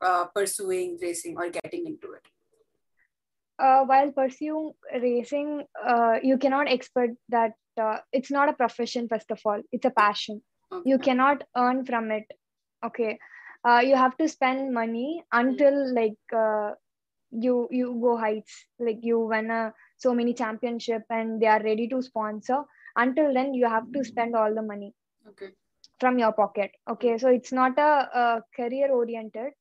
uh, 0.00 0.24
pursuing 0.34 0.98
racing 1.00 1.36
or 1.36 1.48
getting 1.50 1.86
into 1.86 2.12
it? 2.12 2.22
uh, 3.58 3.84
while 3.84 4.10
pursuing 4.12 4.72
racing, 4.92 5.64
uh, 5.86 6.16
you 6.22 6.36
cannot 6.38 6.70
expect 6.70 7.14
that 7.30 7.52
uh, 7.80 7.98
it's 8.12 8.30
not 8.30 8.48
a 8.50 8.52
profession, 8.52 9.08
first 9.08 9.30
of 9.30 9.40
all, 9.46 9.60
it's 9.72 9.86
a 9.86 9.90
passion. 9.90 10.42
Okay. 10.72 10.90
You 10.90 10.98
cannot 10.98 11.44
earn 11.56 11.84
from 11.86 12.10
it. 12.10 12.24
Okay. 12.86 13.18
Uh, 13.64 13.80
you 13.84 13.96
have 13.96 14.16
to 14.18 14.28
spend 14.28 14.72
money 14.74 15.24
until 15.32 15.94
like 15.94 16.18
uh, 16.34 16.72
you 17.30 17.68
you 17.70 17.98
go 18.00 18.16
heights. 18.16 18.66
Like 18.78 18.98
you 19.02 19.20
win 19.20 19.50
a, 19.50 19.72
so 19.96 20.14
many 20.14 20.34
championship 20.34 21.02
and 21.10 21.40
they 21.40 21.46
are 21.46 21.62
ready 21.62 21.88
to 21.88 22.02
sponsor. 22.02 22.64
Until 22.96 23.32
then 23.34 23.54
you 23.54 23.68
have 23.68 23.90
to 23.92 24.04
spend 24.04 24.36
all 24.36 24.54
the 24.54 24.62
money 24.62 24.94
Okay. 25.28 25.52
from 26.00 26.18
your 26.18 26.32
pocket. 26.32 26.70
Okay. 26.90 27.18
So 27.18 27.28
it's 27.28 27.52
not 27.52 27.78
a, 27.78 28.08
a 28.22 28.42
career 28.56 28.90
oriented. 28.92 29.52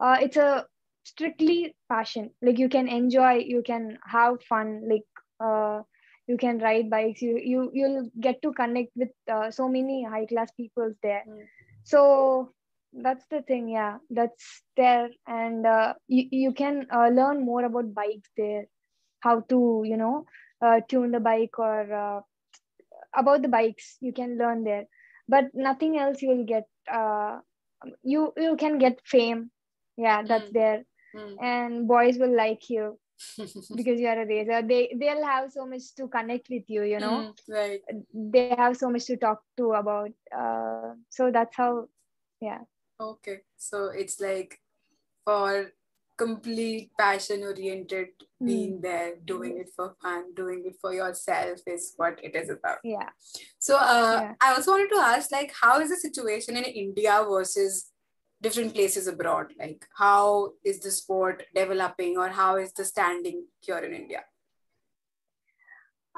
Uh, 0.00 0.18
it's 0.20 0.36
a 0.36 0.66
strictly 1.04 1.74
passion. 1.88 2.30
Like 2.42 2.58
you 2.58 2.68
can 2.68 2.88
enjoy 2.88 3.34
you 3.46 3.62
can 3.62 3.98
have 4.06 4.42
fun. 4.42 4.82
Like 4.88 5.06
uh, 5.40 5.82
you 6.26 6.36
can 6.36 6.58
ride 6.58 6.90
bikes. 6.90 7.22
You 7.22 7.38
you 7.42 7.70
you'll 7.74 8.10
get 8.20 8.42
to 8.42 8.52
connect 8.52 8.90
with 8.96 9.10
uh, 9.30 9.50
so 9.50 9.68
many 9.68 10.04
high 10.04 10.26
class 10.26 10.50
people 10.52 10.92
there. 11.02 11.24
Mm. 11.28 11.46
so 11.84 12.52
that's 12.92 13.26
the 13.26 13.42
thing 13.42 13.68
yeah. 13.68 13.98
That's 14.10 14.62
there. 14.76 15.08
And 15.26 15.66
uh, 15.66 15.94
you, 16.08 16.24
you 16.30 16.52
can 16.52 16.86
uh, 16.92 17.08
learn 17.08 17.44
more 17.44 17.64
about 17.64 17.94
bikes 17.94 18.30
there. 18.36 18.64
How 19.20 19.40
to 19.48 19.82
you 19.84 19.96
know 19.96 20.24
uh, 20.62 20.80
tune 20.88 21.12
the 21.12 21.20
bike 21.20 21.58
or 21.58 21.92
uh, 21.92 22.20
about 23.16 23.42
the 23.42 23.48
bikes 23.48 23.96
you 24.00 24.12
can 24.12 24.38
learn 24.38 24.64
there. 24.64 24.84
But 25.28 25.46
nothing 25.54 25.98
else 25.98 26.22
you'll 26.22 26.44
get 26.44 26.64
uh, 26.92 27.40
you 28.02 28.32
you 28.36 28.56
can 28.56 28.78
get 28.78 28.98
fame. 29.04 29.50
Yeah 29.96 30.22
that's 30.26 30.50
Mm. 30.50 30.54
there. 30.54 30.82
Mm. 31.16 31.36
and 31.40 31.88
boys 31.88 32.18
will 32.18 32.34
like 32.36 32.68
you 32.70 32.98
because 33.76 34.00
you 34.00 34.06
are 34.08 34.20
a 34.22 34.26
racer. 34.26 34.62
They 34.66 34.94
they'll 35.00 35.24
have 35.24 35.50
so 35.52 35.66
much 35.66 35.94
to 35.96 36.08
connect 36.08 36.48
with 36.50 36.64
you 36.68 36.82
you 36.82 37.00
know? 37.00 37.26
Mm, 37.28 37.34
right. 37.48 37.80
they 38.14 38.48
have 38.56 38.76
so 38.76 38.90
much 38.90 39.06
to 39.06 39.16
talk 39.16 39.42
to 39.56 39.72
about 39.72 40.10
uh, 40.36 40.94
so 41.08 41.30
that's 41.30 41.56
how 41.56 41.86
yeah 42.40 42.58
Okay. 43.00 43.40
So 43.56 43.86
it's 43.86 44.20
like 44.20 44.60
for 45.24 45.72
complete 46.16 46.90
passion 46.98 47.42
oriented 47.44 48.08
Hmm. 48.40 48.46
being 48.46 48.80
there 48.80 49.14
doing 49.24 49.58
it 49.58 49.68
for 49.74 49.94
fun 50.02 50.34
doing 50.34 50.64
it 50.66 50.74
for 50.80 50.92
yourself 50.92 51.60
is 51.66 51.94
what 51.96 52.18
it 52.22 52.34
is 52.34 52.50
about 52.50 52.78
Yeah. 52.82 53.10
so 53.58 53.76
uh, 53.76 54.18
Yeah. 54.22 54.34
i 54.40 54.54
also 54.54 54.72
wanted 54.72 54.90
to 54.94 55.00
ask 55.00 55.30
like 55.30 55.52
how 55.60 55.78
is 55.80 55.90
the 55.90 55.96
situation 55.96 56.56
in 56.56 56.64
india 56.64 57.24
versus 57.28 57.92
different 58.46 58.74
places 58.74 59.06
abroad 59.12 59.52
like 59.60 59.86
how 59.96 60.54
is 60.64 60.80
the 60.80 60.90
sport 60.90 61.44
developing 61.54 62.16
or 62.16 62.28
how 62.40 62.56
is 62.56 62.72
the 62.72 62.84
standing 62.84 63.44
here 63.68 63.78
in 63.90 63.94
india 64.02 64.24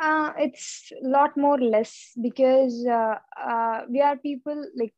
Uh, 0.00 0.32
it's 0.38 0.92
a 1.04 1.08
lot 1.14 1.36
more 1.36 1.58
less 1.60 1.92
because 2.26 2.76
uh, 2.86 3.16
uh, 3.50 3.80
we 3.94 4.00
are 4.00 4.16
people 4.16 4.62
like 4.82 4.94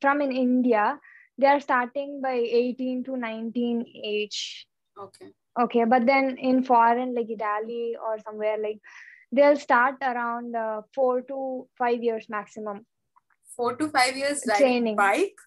from 0.00 0.20
in 0.20 0.30
India, 0.30 1.00
they 1.38 1.46
are 1.46 1.60
starting 1.60 2.20
by 2.22 2.34
18 2.34 3.04
to 3.04 3.16
19 3.16 3.86
age. 4.04 4.66
okay 4.98 5.30
Okay, 5.62 5.84
but 5.84 6.04
then 6.06 6.36
in 6.38 6.64
foreign 6.64 7.14
like 7.14 7.28
Italy 7.30 7.96
or 8.04 8.18
somewhere 8.24 8.56
like 8.58 8.80
they'll 9.30 9.56
start 9.56 9.96
around 10.02 10.56
uh, 10.56 10.82
four 10.94 11.22
to 11.22 11.68
five 11.78 12.02
years 12.02 12.26
maximum. 12.28 12.84
four 13.56 13.76
to 13.76 13.88
five 13.88 14.16
years 14.16 14.40
riding 14.48 14.64
Training. 14.66 14.96
bike 14.96 15.42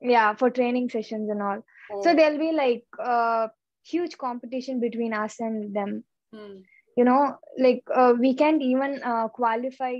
Yeah, 0.00 0.34
for 0.34 0.50
training 0.50 0.90
sessions 0.90 1.30
and 1.30 1.42
all. 1.42 1.62
So 2.02 2.10
Oh, 2.10 2.14
there'll 2.16 2.38
be 2.38 2.52
like 2.52 2.84
uh, 3.02 3.48
huge 3.92 4.16
competition 4.18 4.80
between 4.80 5.14
us 5.14 5.40
and 5.40 5.74
them. 5.78 6.04
hmm. 6.34 6.56
you 6.98 7.04
know 7.08 7.22
like 7.66 7.82
uh, 8.00 8.12
we 8.24 8.34
can't 8.40 8.62
even 8.62 8.92
uh, 9.12 9.28
qualify 9.38 9.94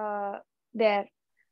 uh, 0.00 0.38
there 0.82 1.04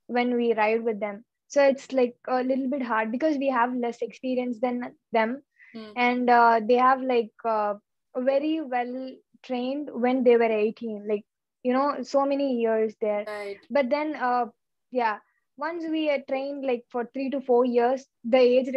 when 0.07 0.35
we 0.41 0.47
ride 0.61 0.83
with 0.89 0.99
them 1.05 1.25
so 1.51 1.63
it's 1.63 1.93
like 1.93 2.17
a 2.29 2.43
little 2.43 2.69
bit 2.71 2.83
hard 2.83 3.13
because 3.13 3.37
we 3.37 3.49
have 3.49 3.75
less 3.75 4.03
experience 4.03 4.61
than 4.61 4.95
them. 5.13 5.43
Hmm. 5.73 5.91
and 5.97 6.31
uh, 6.31 6.61
they 6.69 6.75
have 6.75 7.01
like 7.01 7.31
uh, 7.45 7.75
very 8.17 8.61
well 8.61 9.11
trained 9.45 9.91
when 9.93 10.25
they 10.25 10.37
were 10.37 10.51
18 10.51 11.07
like 11.09 11.25
you 11.63 11.73
know 11.73 12.03
so 12.03 12.27
many 12.27 12.61
years 12.61 12.95
there. 13.01 13.25
Right. 13.27 13.59
But 13.71 13.91
then 13.91 14.17
uh, 14.17 14.47
yeah 14.91 15.19
once 15.57 15.85
we 15.89 16.11
are 16.11 16.23
trained 16.29 16.65
like 16.65 16.85
for 16.91 17.05
three 17.13 17.31
to 17.31 17.41
four 17.41 17.65
years 17.65 18.07
the 18.25 18.39
age 18.39 18.75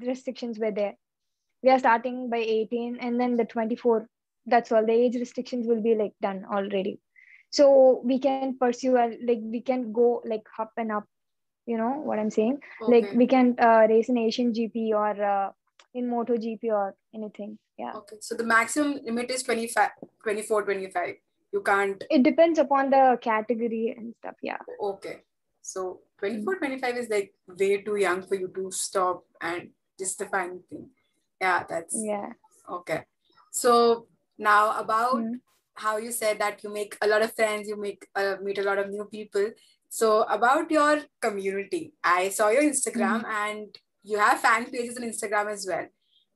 restrictions 0.00 0.58
were 0.58 0.70
there. 0.70 0.94
We 1.62 1.70
are 1.70 1.78
starting 1.78 2.30
by 2.30 2.38
18 2.38 2.98
and 3.00 3.20
then 3.20 3.36
the 3.36 3.44
24 3.44 4.08
that's 4.46 4.72
all. 4.72 4.86
The 4.86 4.92
age 4.92 5.16
restrictions 5.16 5.66
will 5.66 5.82
be 5.82 5.94
like 5.94 6.14
done 6.22 6.46
already. 6.50 7.00
So 7.50 8.00
we 8.04 8.18
can 8.18 8.56
pursue 8.58 8.96
uh, 8.96 9.10
like 9.26 9.40
we 9.42 9.60
can 9.60 9.92
go 9.92 10.22
like 10.24 10.46
up 10.58 10.72
and 10.78 10.90
up 10.92 11.04
you 11.66 11.76
know 11.76 11.90
what 12.08 12.18
i'm 12.18 12.30
saying 12.30 12.58
like 12.88 13.12
we 13.14 13.26
can 13.26 13.54
uh, 13.58 13.86
race 13.88 14.08
in 14.08 14.18
asian 14.18 14.52
gp 14.52 14.90
or 14.90 15.22
uh, 15.22 15.50
in 15.94 16.08
moto 16.08 16.36
gp 16.36 16.64
or 16.64 16.94
anything 17.14 17.58
yeah 17.78 17.92
Okay, 17.96 18.16
so 18.20 18.34
the 18.34 18.44
maximum 18.44 19.00
limit 19.04 19.30
is 19.30 19.42
25, 19.42 19.90
24, 20.22 20.62
25. 20.64 21.14
You 21.52 21.62
can't, 21.62 22.04
it 22.10 22.22
depends 22.22 22.58
upon 22.58 22.90
the 22.90 23.18
category 23.22 23.94
and 23.96 24.14
stuff 24.18 24.36
yeah 24.42 24.58
okay. 24.80 25.22
So 25.62 26.00
24, 26.18 26.56
25 26.56 26.96
is 26.96 27.08
like 27.08 27.32
way 27.48 27.82
too 27.82 27.96
young 27.96 28.22
for 28.22 28.34
you 28.34 28.48
to 28.54 28.70
stop 28.70 29.24
and 29.40 29.70
just 29.98 30.18
the 30.18 30.26
fun 30.26 30.60
thing. 30.68 30.90
Yeah, 31.40 31.64
that's 31.68 31.96
yeah 32.06 32.32
okay. 32.68 33.00
So 33.50 34.06
now 34.38 34.78
about 34.78 35.16
Mm. 35.16 35.40
how 35.74 35.96
you 35.96 36.12
said 36.12 36.38
that 36.38 36.62
you 36.62 36.70
make 36.72 36.96
a 37.02 37.08
lot 37.08 37.22
of 37.22 37.34
friends, 37.34 37.68
you 37.68 37.76
make 37.76 38.06
uh, 38.14 38.36
meet 38.42 38.58
a 38.58 38.62
lot 38.62 38.78
of 38.78 38.90
new 38.90 39.04
people. 39.06 39.50
So 39.90 40.22
about 40.22 40.70
your 40.70 41.02
community, 41.20 41.94
I 42.02 42.28
saw 42.30 42.48
your 42.48 42.62
Instagram 42.62 43.24
mm-hmm. 43.24 43.48
and 43.48 43.78
you 44.04 44.18
have 44.18 44.40
fan 44.40 44.66
pages 44.66 44.96
on 44.96 45.02
Instagram 45.02 45.50
as 45.52 45.66
well. 45.68 45.86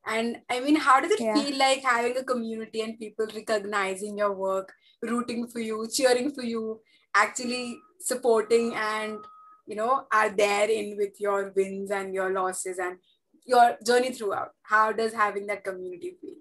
And 0.06 0.38
I 0.50 0.60
mean, 0.60 0.76
how 0.76 1.00
does 1.00 1.12
it 1.12 1.20
Yeah. 1.20 1.34
feel 1.34 1.56
like 1.58 1.82
having 1.82 2.16
a 2.16 2.24
community 2.24 2.80
and 2.82 2.98
people 2.98 3.26
recognizing 3.34 4.18
your 4.18 4.32
work, 4.34 4.72
rooting 5.02 5.46
for 5.48 5.60
you, 5.60 5.86
cheering 5.88 6.32
for 6.34 6.42
you, 6.42 6.80
actually 7.14 7.78
supporting 8.00 8.74
and 8.74 9.18
you 9.66 9.76
know 9.76 10.06
are 10.12 10.30
there 10.30 10.68
in 10.68 10.96
with 10.96 11.18
your 11.20 11.52
wins 11.56 11.90
and 11.90 12.12
your 12.12 12.30
losses 12.32 12.78
and 12.78 12.98
your 13.46 13.78
journey 13.86 14.12
throughout? 14.12 14.50
How 14.62 14.92
does 14.92 15.14
having 15.14 15.46
that 15.46 15.64
community 15.64 16.16
feel? 16.20 16.40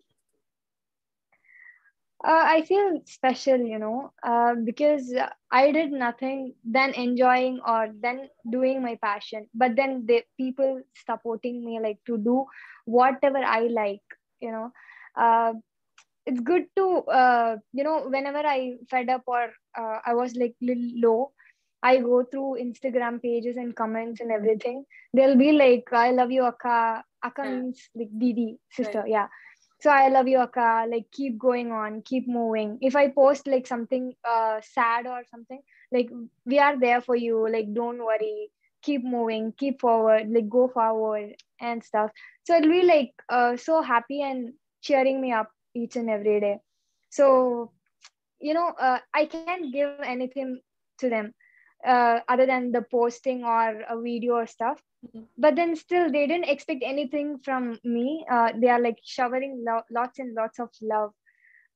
Uh, 2.24 2.44
I 2.46 2.62
feel 2.64 3.02
special, 3.06 3.58
you 3.60 3.80
know, 3.80 4.12
uh, 4.24 4.56
because 4.64 5.14
I 5.52 5.72
did 5.72 5.92
nothing 5.92 6.56
than 6.64 6.94
enjoying 6.94 7.60
or 7.66 7.90
then 8.02 8.30
doing 8.50 8.82
my 8.82 8.98
passion. 9.02 9.48
But 9.54 9.76
then 9.76 10.06
the 10.08 10.24
people 10.38 10.82
supporting 11.06 11.64
me, 11.66 11.80
like 11.82 12.00
to 12.08 12.18
do 12.18 12.46
whatever 12.86 13.38
I 13.40 13.62
like, 13.68 14.02
you 14.40 14.52
know. 14.52 14.72
Uh, 15.16 15.54
it's 16.26 16.40
good 16.42 16.66
to, 16.76 17.00
uh, 17.22 17.58
you 17.74 17.84
know, 17.84 18.08
whenever 18.08 18.40
I 18.40 18.76
fed 18.90 19.10
up 19.10 19.24
or 19.28 19.50
uh, 19.78 20.00
I 20.06 20.14
was 20.14 20.36
like 20.36 20.56
little 20.62 20.90
low, 20.96 21.32
I 21.84 21.98
go 22.00 22.24
through 22.24 22.58
Instagram 22.62 23.22
pages 23.22 23.58
and 23.58 23.76
comments 23.76 24.20
and 24.22 24.32
everything. 24.32 24.86
They'll 25.14 25.38
be 25.38 25.52
like, 25.52 25.92
"I 25.94 26.12
love 26.12 26.32
you, 26.32 26.44
Akka." 26.46 27.04
Akka 27.24 27.44
Yeah. 27.44 27.50
means 27.50 27.90
like 27.96 28.10
Didi, 28.18 28.60
sister. 28.70 29.04
Yeah 29.08 29.28
so 29.84 29.92
i 29.92 30.08
love 30.08 30.30
you 30.32 30.40
akka. 30.40 30.86
Like 30.90 31.12
keep 31.12 31.38
going 31.38 31.72
on. 31.74 32.02
Keep 32.10 32.28
moving. 32.30 32.78
If 32.82 32.96
i 32.96 33.10
post 33.10 33.48
like 33.48 33.68
something 33.68 34.14
uh, 34.24 34.62
sad 34.64 35.08
or 35.08 35.24
something 35.30 35.62
like 35.92 36.10
we 36.46 36.60
are 36.60 36.80
there 36.80 37.02
for 37.02 37.18
you. 37.18 37.50
Like 37.56 37.74
don't 37.74 38.00
worry. 38.00 38.50
Keep 38.82 39.04
moving. 39.04 39.52
Keep 39.58 39.82
forward. 39.82 40.30
Like 40.30 40.50
go 40.50 40.70
forward 40.70 41.36
and 41.60 41.84
stuff. 41.84 42.12
So 42.46 42.56
it'll 42.56 42.72
be 42.72 42.84
like 42.84 43.12
uh, 43.28 43.58
so 43.58 43.82
happy 43.82 44.22
and 44.22 44.54
cheering 44.82 45.20
me 45.20 45.34
up 45.34 45.52
each 45.76 45.98
and 45.98 46.10
every 46.10 46.40
day. 46.40 46.60
So 47.10 47.72
you 48.40 48.54
know 48.54 48.70
uh, 48.80 49.00
i 49.14 49.26
can't 49.26 49.72
give 49.74 49.92
anything 50.04 50.60
to 51.00 51.10
them 51.10 51.34
uh, 51.88 52.20
other 52.28 52.46
than 52.46 52.72
the 52.72 52.82
posting 52.82 53.44
or 53.44 53.84
a 53.90 54.02
video 54.02 54.36
or 54.36 54.48
stuff. 54.48 54.82
But 55.38 55.56
then 55.56 55.76
still 55.76 56.12
they 56.12 56.26
didn't 56.28 56.50
expect 56.50 56.84
anything 56.86 57.38
from 57.44 57.78
me 57.84 58.26
uh, 58.32 58.52
they 58.60 58.70
are 58.70 58.80
like 58.82 59.00
showering 59.04 59.64
lo- 59.68 59.88
lots 59.92 60.20
and 60.20 60.34
lots 60.34 60.60
of 60.60 60.70
love 60.82 61.12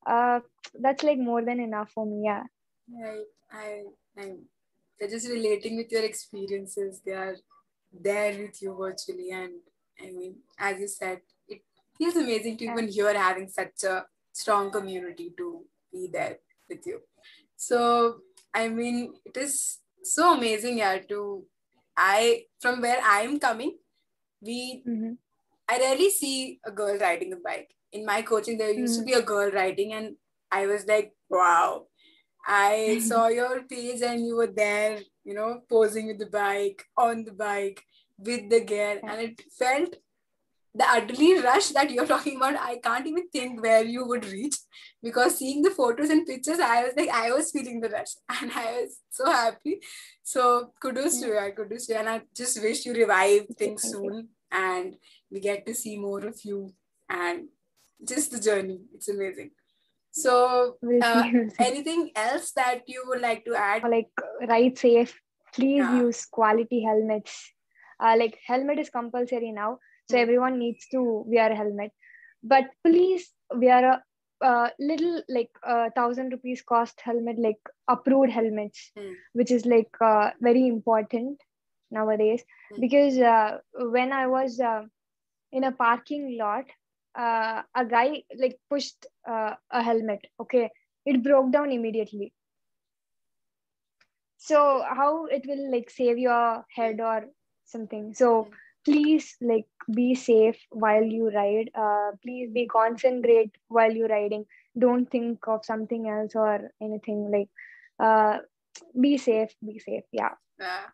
uh, 0.06 0.40
that's 0.80 1.02
like 1.02 1.18
more 1.18 1.44
than 1.44 1.60
enough 1.60 1.90
for 1.92 2.06
me 2.06 2.22
yeah 2.24 2.44
Right. 2.90 3.24
I, 3.52 3.82
I, 4.18 4.32
they're 4.98 5.08
just 5.08 5.28
relating 5.28 5.76
with 5.76 5.90
your 5.92 6.04
experiences. 6.04 7.00
They 7.04 7.12
are 7.12 7.36
there 7.92 8.38
with 8.38 8.60
you 8.62 8.74
virtually. 8.78 9.30
And 9.30 9.52
I 10.00 10.10
mean, 10.12 10.36
as 10.58 10.80
you 10.80 10.88
said, 10.88 11.20
it 11.48 11.62
feels 11.96 12.16
amazing 12.16 12.56
to 12.58 12.64
Yeah. 12.64 12.72
even 12.72 12.88
hear 12.88 13.16
having 13.16 13.48
such 13.48 13.84
a 13.84 14.06
strong 14.32 14.70
community 14.70 15.34
to 15.36 15.64
be 15.92 16.08
there 16.12 16.38
with 16.68 16.86
you. 16.86 17.00
So, 17.56 18.20
I 18.54 18.68
mean, 18.68 19.14
it 19.24 19.36
is 19.36 19.78
so 20.02 20.34
amazing, 20.36 20.78
yeah, 20.78 20.98
to, 20.98 21.44
I, 21.98 22.44
from 22.60 22.82
where 22.82 23.00
I'm 23.04 23.40
coming, 23.40 23.78
we 24.42 24.86
hmm 24.86 25.14
I 25.68 25.78
rarely 25.78 26.10
see 26.10 26.60
a 26.64 26.70
girl 26.72 26.98
riding 26.98 27.32
a 27.32 27.36
bike. 27.36 27.74
In 27.92 28.04
my 28.06 28.22
coaching, 28.22 28.58
there 28.58 28.72
used 28.72 28.96
to 28.96 29.02
Mhm. 29.02 29.06
be 29.06 29.14
a 29.14 29.22
girl 29.22 29.50
riding, 29.50 29.92
and 29.94 30.16
I 30.50 30.66
was 30.66 30.86
like, 30.86 31.12
wow. 31.30 31.86
I 32.46 32.98
saw 33.08 33.28
your 33.28 33.62
page 33.64 34.02
and 34.02 34.26
you 34.26 34.36
were 34.36 34.46
there, 34.60 35.00
you 35.24 35.34
know, 35.34 35.62
posing 35.70 36.06
with 36.08 36.18
the 36.18 36.26
bike, 36.26 36.84
on 36.96 37.24
the 37.24 37.32
bike, 37.32 37.84
with 38.18 38.50
the 38.50 38.60
gear, 38.60 39.02
and 39.06 39.20
it 39.22 39.42
felt 39.58 39.96
the 40.78 40.84
adrenaline 40.84 41.42
rush 41.44 41.68
that 41.76 41.90
you're 41.90 42.06
talking 42.06 42.36
about. 42.36 42.56
I 42.56 42.76
can't 42.78 43.06
even 43.06 43.28
think 43.30 43.62
where 43.62 43.84
you 43.84 44.06
would 44.06 44.24
reach 44.26 44.56
because 45.02 45.36
seeing 45.38 45.62
the 45.62 45.70
photos 45.70 46.10
and 46.10 46.26
pictures, 46.26 46.60
I 46.60 46.84
was 46.84 46.92
like, 46.96 47.08
I 47.08 47.30
was 47.32 47.50
feeling 47.50 47.80
the 47.80 47.88
rush 47.90 48.12
and 48.40 48.52
I 48.52 48.82
was 48.82 48.98
so 49.10 49.30
happy. 49.30 49.80
So 50.22 50.72
kudos 50.80 51.20
to 51.20 51.26
you, 51.28 51.38
I 51.38 51.50
kudos 51.50 51.86
to 51.86 51.94
you, 51.94 51.98
and 51.98 52.08
I 52.08 52.22
just 52.34 52.62
wish 52.62 52.86
you 52.86 52.94
revive 52.94 53.46
things 53.58 53.82
soon 53.82 54.28
and 54.52 54.94
we 55.30 55.40
get 55.40 55.66
to 55.66 55.74
see 55.74 55.98
more 55.98 56.24
of 56.26 56.38
you 56.44 56.72
and 57.10 57.48
just 58.08 58.30
the 58.30 58.38
journey. 58.40 58.80
It's 58.94 59.08
amazing. 59.08 59.50
So, 60.10 60.76
uh, 61.02 61.22
see. 61.22 61.32
We'll 61.32 61.50
see. 61.50 61.56
anything 61.58 62.10
else 62.16 62.52
that 62.52 62.82
you 62.86 63.02
would 63.08 63.20
like 63.20 63.44
to 63.44 63.54
add? 63.54 63.82
like 63.88 64.08
ride 64.48 64.78
safe 64.78 65.20
please 65.54 65.78
Yeah. 65.78 65.98
use 65.98 66.24
quality 66.26 66.82
helmets 66.82 67.52
uh, 68.00 68.14
like 68.18 68.38
helmet 68.46 68.78
is 68.78 68.90
compulsory 68.90 69.52
now 69.52 69.78
so 70.10 70.18
everyone 70.18 70.58
needs 70.58 70.86
to 70.94 71.00
wear 71.26 71.50
a 71.52 71.56
helmet 71.56 71.92
but 72.42 72.64
please 72.84 73.32
wear 73.54 73.80
a 73.92 74.02
uh, 74.46 74.68
little 74.78 75.22
like 75.28 75.50
uh, 75.66 75.88
thousand 75.96 76.30
rupees 76.32 76.62
cost 76.62 77.00
helmet 77.02 77.38
like 77.38 77.60
approved 77.88 78.30
helmets 78.30 78.90
Mm. 78.98 79.14
which 79.32 79.50
is 79.50 79.66
like 79.66 79.94
uh, 80.00 80.30
very 80.40 80.66
important 80.68 81.40
nowadays 81.90 82.44
Mm. 82.72 82.80
because 82.84 83.18
uh, 83.18 83.58
when 83.96 84.12
i 84.12 84.26
was 84.26 84.60
uh, 84.60 84.82
in 85.52 85.64
a 85.64 85.72
parking 85.84 86.36
lot 86.38 86.64
uh, 87.24 87.62
a 87.74 87.84
guy 87.84 88.22
like 88.44 88.58
pushed 88.70 89.06
uh, 89.28 89.54
a 89.70 89.82
helmet 89.90 90.26
okay 90.40 90.70
it 91.06 91.22
broke 91.22 91.50
down 91.52 91.70
immediately 91.72 92.32
so 94.36 94.82
how 94.96 95.26
it 95.26 95.44
will 95.46 95.70
like 95.72 95.90
save 95.90 96.18
your 96.18 96.64
head 96.74 97.00
or 97.00 97.26
something 97.64 98.12
so 98.14 98.44
Mm. 98.44 98.52
Please 98.88 99.36
like 99.40 99.66
be 99.94 100.14
safe 100.14 100.58
while 100.70 101.02
you 101.02 101.30
ride 101.30 101.70
uh, 101.74 102.10
please 102.22 102.50
be 102.58 102.66
concentrate 102.66 103.52
while 103.68 103.92
you're 103.92 104.14
riding 104.14 104.44
don't 104.78 105.10
think 105.10 105.48
of 105.48 105.64
something 105.64 106.08
else 106.08 106.34
or 106.34 106.70
anything 106.80 107.30
like 107.30 107.48
uh, 108.00 108.38
be 109.00 109.16
safe 109.18 109.50
be 109.64 109.78
safe 109.78 110.04
yeah 110.12 110.34
yeah 110.58 110.86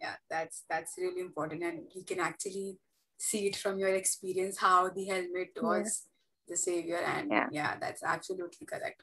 yeah 0.00 0.16
that's 0.30 0.64
that's 0.68 0.94
really 0.98 1.20
important 1.20 1.62
and 1.62 1.80
we 1.94 2.02
can 2.02 2.20
actually 2.20 2.78
see 3.18 3.46
it 3.46 3.56
from 3.56 3.78
your 3.78 3.94
experience 3.94 4.58
how 4.58 4.88
the 4.90 5.04
helmet 5.04 5.50
was 5.62 6.02
yeah. 6.02 6.52
the 6.52 6.56
savior 6.56 7.02
and 7.14 7.30
yeah. 7.30 7.46
yeah 7.52 7.74
that's 7.80 8.02
absolutely 8.02 8.66
correct 8.66 9.02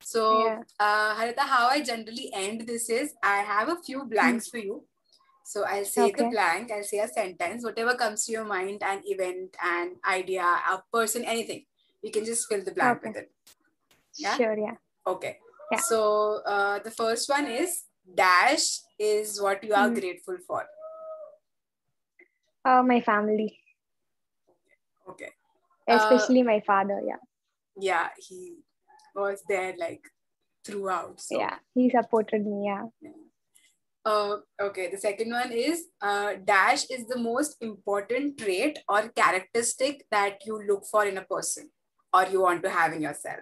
so 0.00 0.24
yeah. 0.46 0.60
uh 0.80 1.14
Harita, 1.14 1.44
how 1.54 1.68
i 1.68 1.80
generally 1.82 2.30
end 2.32 2.66
this 2.66 2.88
is 2.90 3.14
i 3.22 3.38
have 3.52 3.68
a 3.68 3.82
few 3.86 4.04
blanks 4.04 4.48
mm. 4.48 4.50
for 4.50 4.58
you 4.58 4.84
so 5.48 5.64
I'll 5.64 5.86
say 5.86 6.02
okay. 6.02 6.24
the 6.24 6.28
blank, 6.28 6.70
I'll 6.70 6.84
say 6.84 6.98
a 6.98 7.08
sentence, 7.08 7.64
whatever 7.64 7.94
comes 7.94 8.26
to 8.26 8.32
your 8.32 8.44
mind, 8.44 8.82
an 8.82 9.00
event, 9.06 9.56
an 9.64 9.96
idea, 10.06 10.42
a 10.42 10.82
person, 10.92 11.24
anything. 11.24 11.64
You 12.02 12.10
can 12.10 12.26
just 12.26 12.46
fill 12.46 12.62
the 12.62 12.72
blank 12.72 12.98
okay. 12.98 13.08
with 13.08 13.16
it. 13.16 13.30
Yeah? 14.18 14.36
Sure, 14.36 14.58
yeah. 14.58 14.74
Okay. 15.06 15.38
Yeah. 15.72 15.78
So 15.78 16.42
uh, 16.44 16.80
the 16.80 16.90
first 16.90 17.30
one 17.30 17.46
is 17.46 17.84
dash 18.14 18.80
is 18.98 19.40
what 19.40 19.64
you 19.64 19.72
are 19.72 19.88
mm. 19.88 19.98
grateful 19.98 20.36
for. 20.46 20.66
Uh, 22.62 22.82
my 22.82 23.00
family. 23.00 23.58
Okay. 25.08 25.30
Especially 25.88 26.42
uh, 26.42 26.44
my 26.44 26.60
father, 26.66 27.00
yeah. 27.06 27.22
Yeah, 27.80 28.08
he 28.18 28.56
was 29.14 29.42
there 29.48 29.72
like 29.78 30.02
throughout. 30.62 31.22
So. 31.22 31.38
Yeah, 31.38 31.56
he 31.72 31.88
supported 31.88 32.44
me, 32.44 32.66
yeah. 32.66 32.84
yeah. 33.00 33.12
Uh, 34.08 34.36
okay, 34.66 34.88
the 34.90 34.96
second 34.96 35.30
one 35.30 35.52
is 35.52 35.88
uh, 36.00 36.32
dash 36.42 36.84
is 36.88 37.06
the 37.08 37.18
most 37.18 37.56
important 37.60 38.38
trait 38.38 38.78
or 38.88 39.08
characteristic 39.08 40.04
that 40.10 40.46
you 40.46 40.60
look 40.66 40.84
for 40.90 41.04
in 41.04 41.18
a 41.18 41.24
person 41.32 41.68
or 42.14 42.24
you 42.32 42.40
want 42.40 42.62
to 42.62 42.70
have 42.70 42.94
in 42.94 43.02
yourself. 43.02 43.40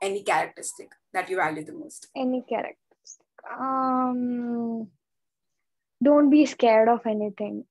Any 0.00 0.22
characteristic 0.22 0.90
that 1.12 1.28
you 1.28 1.36
value 1.36 1.64
the 1.64 1.72
most. 1.72 2.06
Any 2.14 2.44
characteristic. 2.48 3.26
Um, 3.60 4.88
don't 6.02 6.30
be 6.30 6.46
scared 6.46 6.88
of 6.88 7.00
anything. 7.04 7.64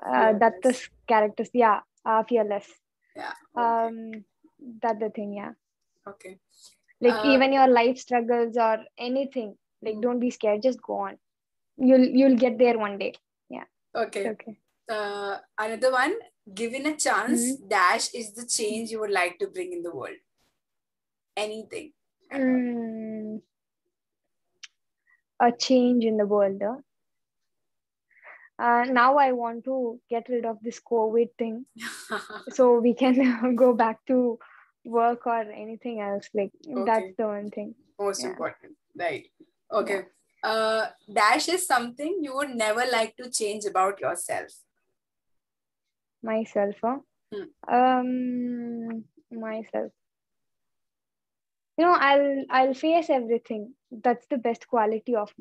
Uh, 0.00 0.32
that's 0.38 0.62
the 0.62 0.88
characteristic. 1.06 1.58
Yeah, 1.58 1.80
uh, 2.06 2.22
fearless. 2.22 2.68
Yeah. 3.14 3.32
Okay. 3.54 3.66
Um, 3.66 4.24
that's 4.80 4.98
the 4.98 5.10
thing. 5.10 5.34
Yeah. 5.34 5.52
Okay. 6.08 6.38
Like 7.02 7.22
uh, 7.22 7.32
even 7.34 7.52
your 7.52 7.68
life 7.68 7.98
struggles 7.98 8.56
or 8.56 8.78
anything, 8.96 9.56
like 9.82 10.00
don't 10.00 10.20
be 10.20 10.30
scared. 10.30 10.62
Just 10.62 10.80
go 10.80 11.00
on 11.08 11.18
you'll 11.82 12.08
you'll 12.20 12.36
get 12.36 12.58
there 12.58 12.78
one 12.78 12.98
day. 12.98 13.14
Yeah. 13.48 13.64
Okay. 13.94 14.28
Okay. 14.30 14.58
Uh, 14.88 15.36
another 15.58 15.92
one 15.92 16.14
given 16.52 16.86
a 16.86 16.96
chance 16.96 17.40
mm-hmm. 17.42 17.68
dash 17.68 18.12
is 18.14 18.32
the 18.34 18.46
change 18.46 18.90
you 18.90 19.00
would 19.00 19.10
like 19.10 19.38
to 19.38 19.46
bring 19.48 19.72
in 19.72 19.82
the 19.82 19.94
world. 19.94 20.16
Anything. 21.36 21.92
Mm, 22.32 23.40
a 25.40 25.52
change 25.52 26.04
in 26.04 26.16
the 26.16 26.24
world 26.24 26.62
uh, 26.62 26.76
uh, 28.58 28.84
now 28.84 29.18
i 29.18 29.32
want 29.32 29.62
to 29.64 30.00
get 30.08 30.26
rid 30.30 30.46
of 30.46 30.56
this 30.62 30.80
covid 30.80 31.28
thing 31.36 31.66
so 32.48 32.80
we 32.80 32.94
can 32.94 33.54
go 33.64 33.74
back 33.74 33.98
to 34.06 34.38
work 34.86 35.26
or 35.26 35.42
anything 35.42 36.00
else 36.00 36.30
like 36.32 36.52
okay. 36.66 36.84
that's 36.86 37.16
the 37.18 37.26
one 37.26 37.50
thing. 37.50 37.74
Most 38.00 38.22
yeah. 38.22 38.30
important. 38.30 38.72
Right. 38.96 39.26
Okay. 39.70 39.94
Yeah 39.94 40.21
uh, 40.42 40.86
dash 41.12 41.48
is 41.48 41.66
something 41.66 42.18
you 42.20 42.34
would 42.34 42.54
never 42.54 42.84
like 42.90 43.16
to 43.16 43.30
change 43.30 43.64
about 43.64 44.00
yourself 44.00 44.50
myself 46.22 46.74
huh? 46.82 46.98
hmm. 47.32 47.74
um 47.74 49.04
myself 49.30 49.92
you 51.78 51.84
know 51.84 51.96
i'll 51.98 52.44
i'll 52.50 52.74
face 52.74 53.08
everything 53.10 53.72
that's 54.04 54.26
the 54.28 54.38
best 54.38 54.66
quality 54.68 55.14
of 55.14 55.32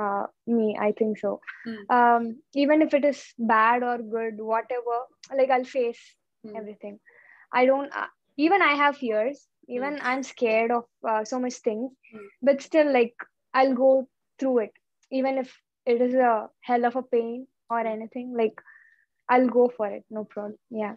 uh, 0.00 0.26
me 0.46 0.76
i 0.80 0.92
think 0.92 1.18
so 1.18 1.40
hmm. 1.64 1.96
um 1.96 2.36
even 2.54 2.82
if 2.82 2.94
it 2.94 3.04
is 3.04 3.22
bad 3.38 3.82
or 3.82 3.98
good 3.98 4.40
whatever 4.40 4.98
like 5.36 5.50
i'll 5.50 5.64
face 5.64 6.00
hmm. 6.44 6.56
everything 6.56 6.98
i 7.52 7.64
don't 7.64 7.94
uh, 7.94 8.06
even 8.36 8.62
i 8.62 8.74
have 8.74 8.96
fears 8.96 9.46
even 9.68 9.94
hmm. 9.94 10.06
i'm 10.06 10.22
scared 10.22 10.70
of 10.70 10.84
uh, 11.08 11.24
so 11.24 11.38
much 11.38 11.54
things 11.54 11.90
hmm. 12.12 12.26
but 12.42 12.62
still 12.62 12.92
like 12.92 13.14
i'll 13.54 13.74
go 13.74 14.08
through 14.38 14.58
it 14.58 14.72
even 15.10 15.38
if 15.38 15.60
it 15.86 16.00
is 16.00 16.14
a 16.14 16.48
hell 16.60 16.84
of 16.84 16.96
a 16.96 17.02
pain 17.02 17.46
or 17.70 17.80
anything 17.80 18.34
like 18.36 18.60
i'll 19.28 19.48
go 19.48 19.70
for 19.76 19.86
it 19.86 20.04
no 20.10 20.24
problem 20.24 20.58
yeah 20.70 20.94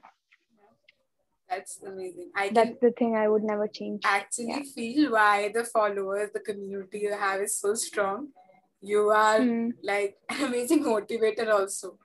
that's 1.49 1.81
amazing 1.83 2.31
I 2.35 2.49
that's 2.49 2.79
the 2.81 2.91
thing 2.91 3.15
i 3.15 3.27
would 3.27 3.43
never 3.43 3.67
change 3.67 4.03
actually 4.05 4.47
yeah. 4.47 4.61
feel 4.75 5.11
why 5.11 5.51
the 5.53 5.65
followers 5.65 6.29
the 6.33 6.39
community 6.39 6.99
you 6.99 7.13
have 7.13 7.41
is 7.41 7.57
so 7.57 7.73
strong 7.73 8.29
you 8.81 9.09
are 9.09 9.39
mm. 9.39 9.71
like 9.83 10.17
an 10.29 10.45
amazing 10.45 10.83
motivator 10.83 11.49
also 11.53 11.97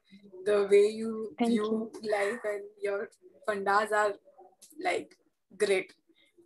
the 0.45 0.67
way 0.71 0.87
you 0.87 1.35
Thank 1.39 1.51
view 1.51 1.91
you. 2.03 2.11
life 2.11 2.41
and 2.45 2.63
your 2.81 3.09
fundas 3.49 3.93
are 3.93 4.15
like 4.83 5.17
great 5.57 5.93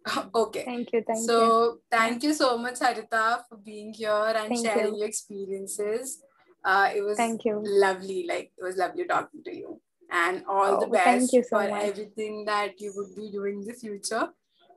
okay. 0.34 0.64
Thank 0.64 0.92
you. 0.92 1.02
Thank 1.06 1.18
so, 1.18 1.40
you. 1.40 1.48
So, 1.48 1.78
thank 1.90 2.22
you 2.22 2.34
so 2.34 2.58
much, 2.58 2.74
Harita, 2.74 3.42
for 3.48 3.56
being 3.56 3.92
here 3.92 4.10
and 4.10 4.48
thank 4.48 4.66
sharing 4.66 4.94
you. 4.94 5.00
your 5.00 5.08
experiences. 5.08 6.22
Uh, 6.64 6.90
it 6.94 7.02
was 7.02 7.16
thank 7.16 7.44
you. 7.44 7.60
lovely. 7.64 8.26
Like, 8.28 8.52
it 8.56 8.62
was 8.62 8.76
lovely 8.76 9.04
talking 9.04 9.42
to 9.44 9.56
you. 9.56 9.80
And 10.12 10.44
all 10.48 10.76
oh, 10.76 10.80
the 10.80 10.88
best 10.88 11.30
so 11.30 11.42
for 11.48 11.68
much. 11.68 11.82
everything 11.82 12.44
that 12.46 12.80
you 12.80 12.92
would 12.96 13.14
be 13.14 13.30
doing 13.30 13.60
in 13.60 13.66
the 13.66 13.74
future. 13.74 14.28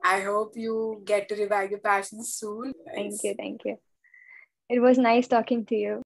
I 0.04 0.20
hope 0.20 0.52
you 0.54 1.02
get 1.04 1.28
to 1.30 1.34
revive 1.34 1.70
your 1.70 1.80
passion 1.80 2.22
soon. 2.22 2.72
Thank 2.94 3.24
you. 3.24 3.34
Thank 3.36 3.62
you. 3.64 3.78
It 4.68 4.80
was 4.80 4.98
nice 4.98 5.26
talking 5.26 5.64
to 5.66 5.74
you. 5.74 6.02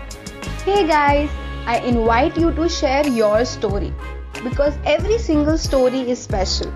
Hey 0.64 0.86
guys, 0.86 1.28
I 1.66 1.78
invite 1.80 2.36
you 2.36 2.52
to 2.52 2.68
share 2.68 3.06
your 3.06 3.44
story 3.44 3.92
because 4.42 4.74
every 4.84 5.18
single 5.18 5.58
story 5.58 6.10
is 6.10 6.18
special 6.18 6.72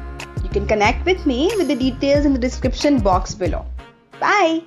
can 0.53 0.67
connect 0.67 1.05
with 1.07 1.25
me 1.27 1.51
with 1.57 1.69
the 1.69 1.75
details 1.75 2.27
in 2.27 2.33
the 2.33 2.39
description 2.39 3.01
box 3.01 3.35
below. 3.35 3.65
Bye! 4.21 4.63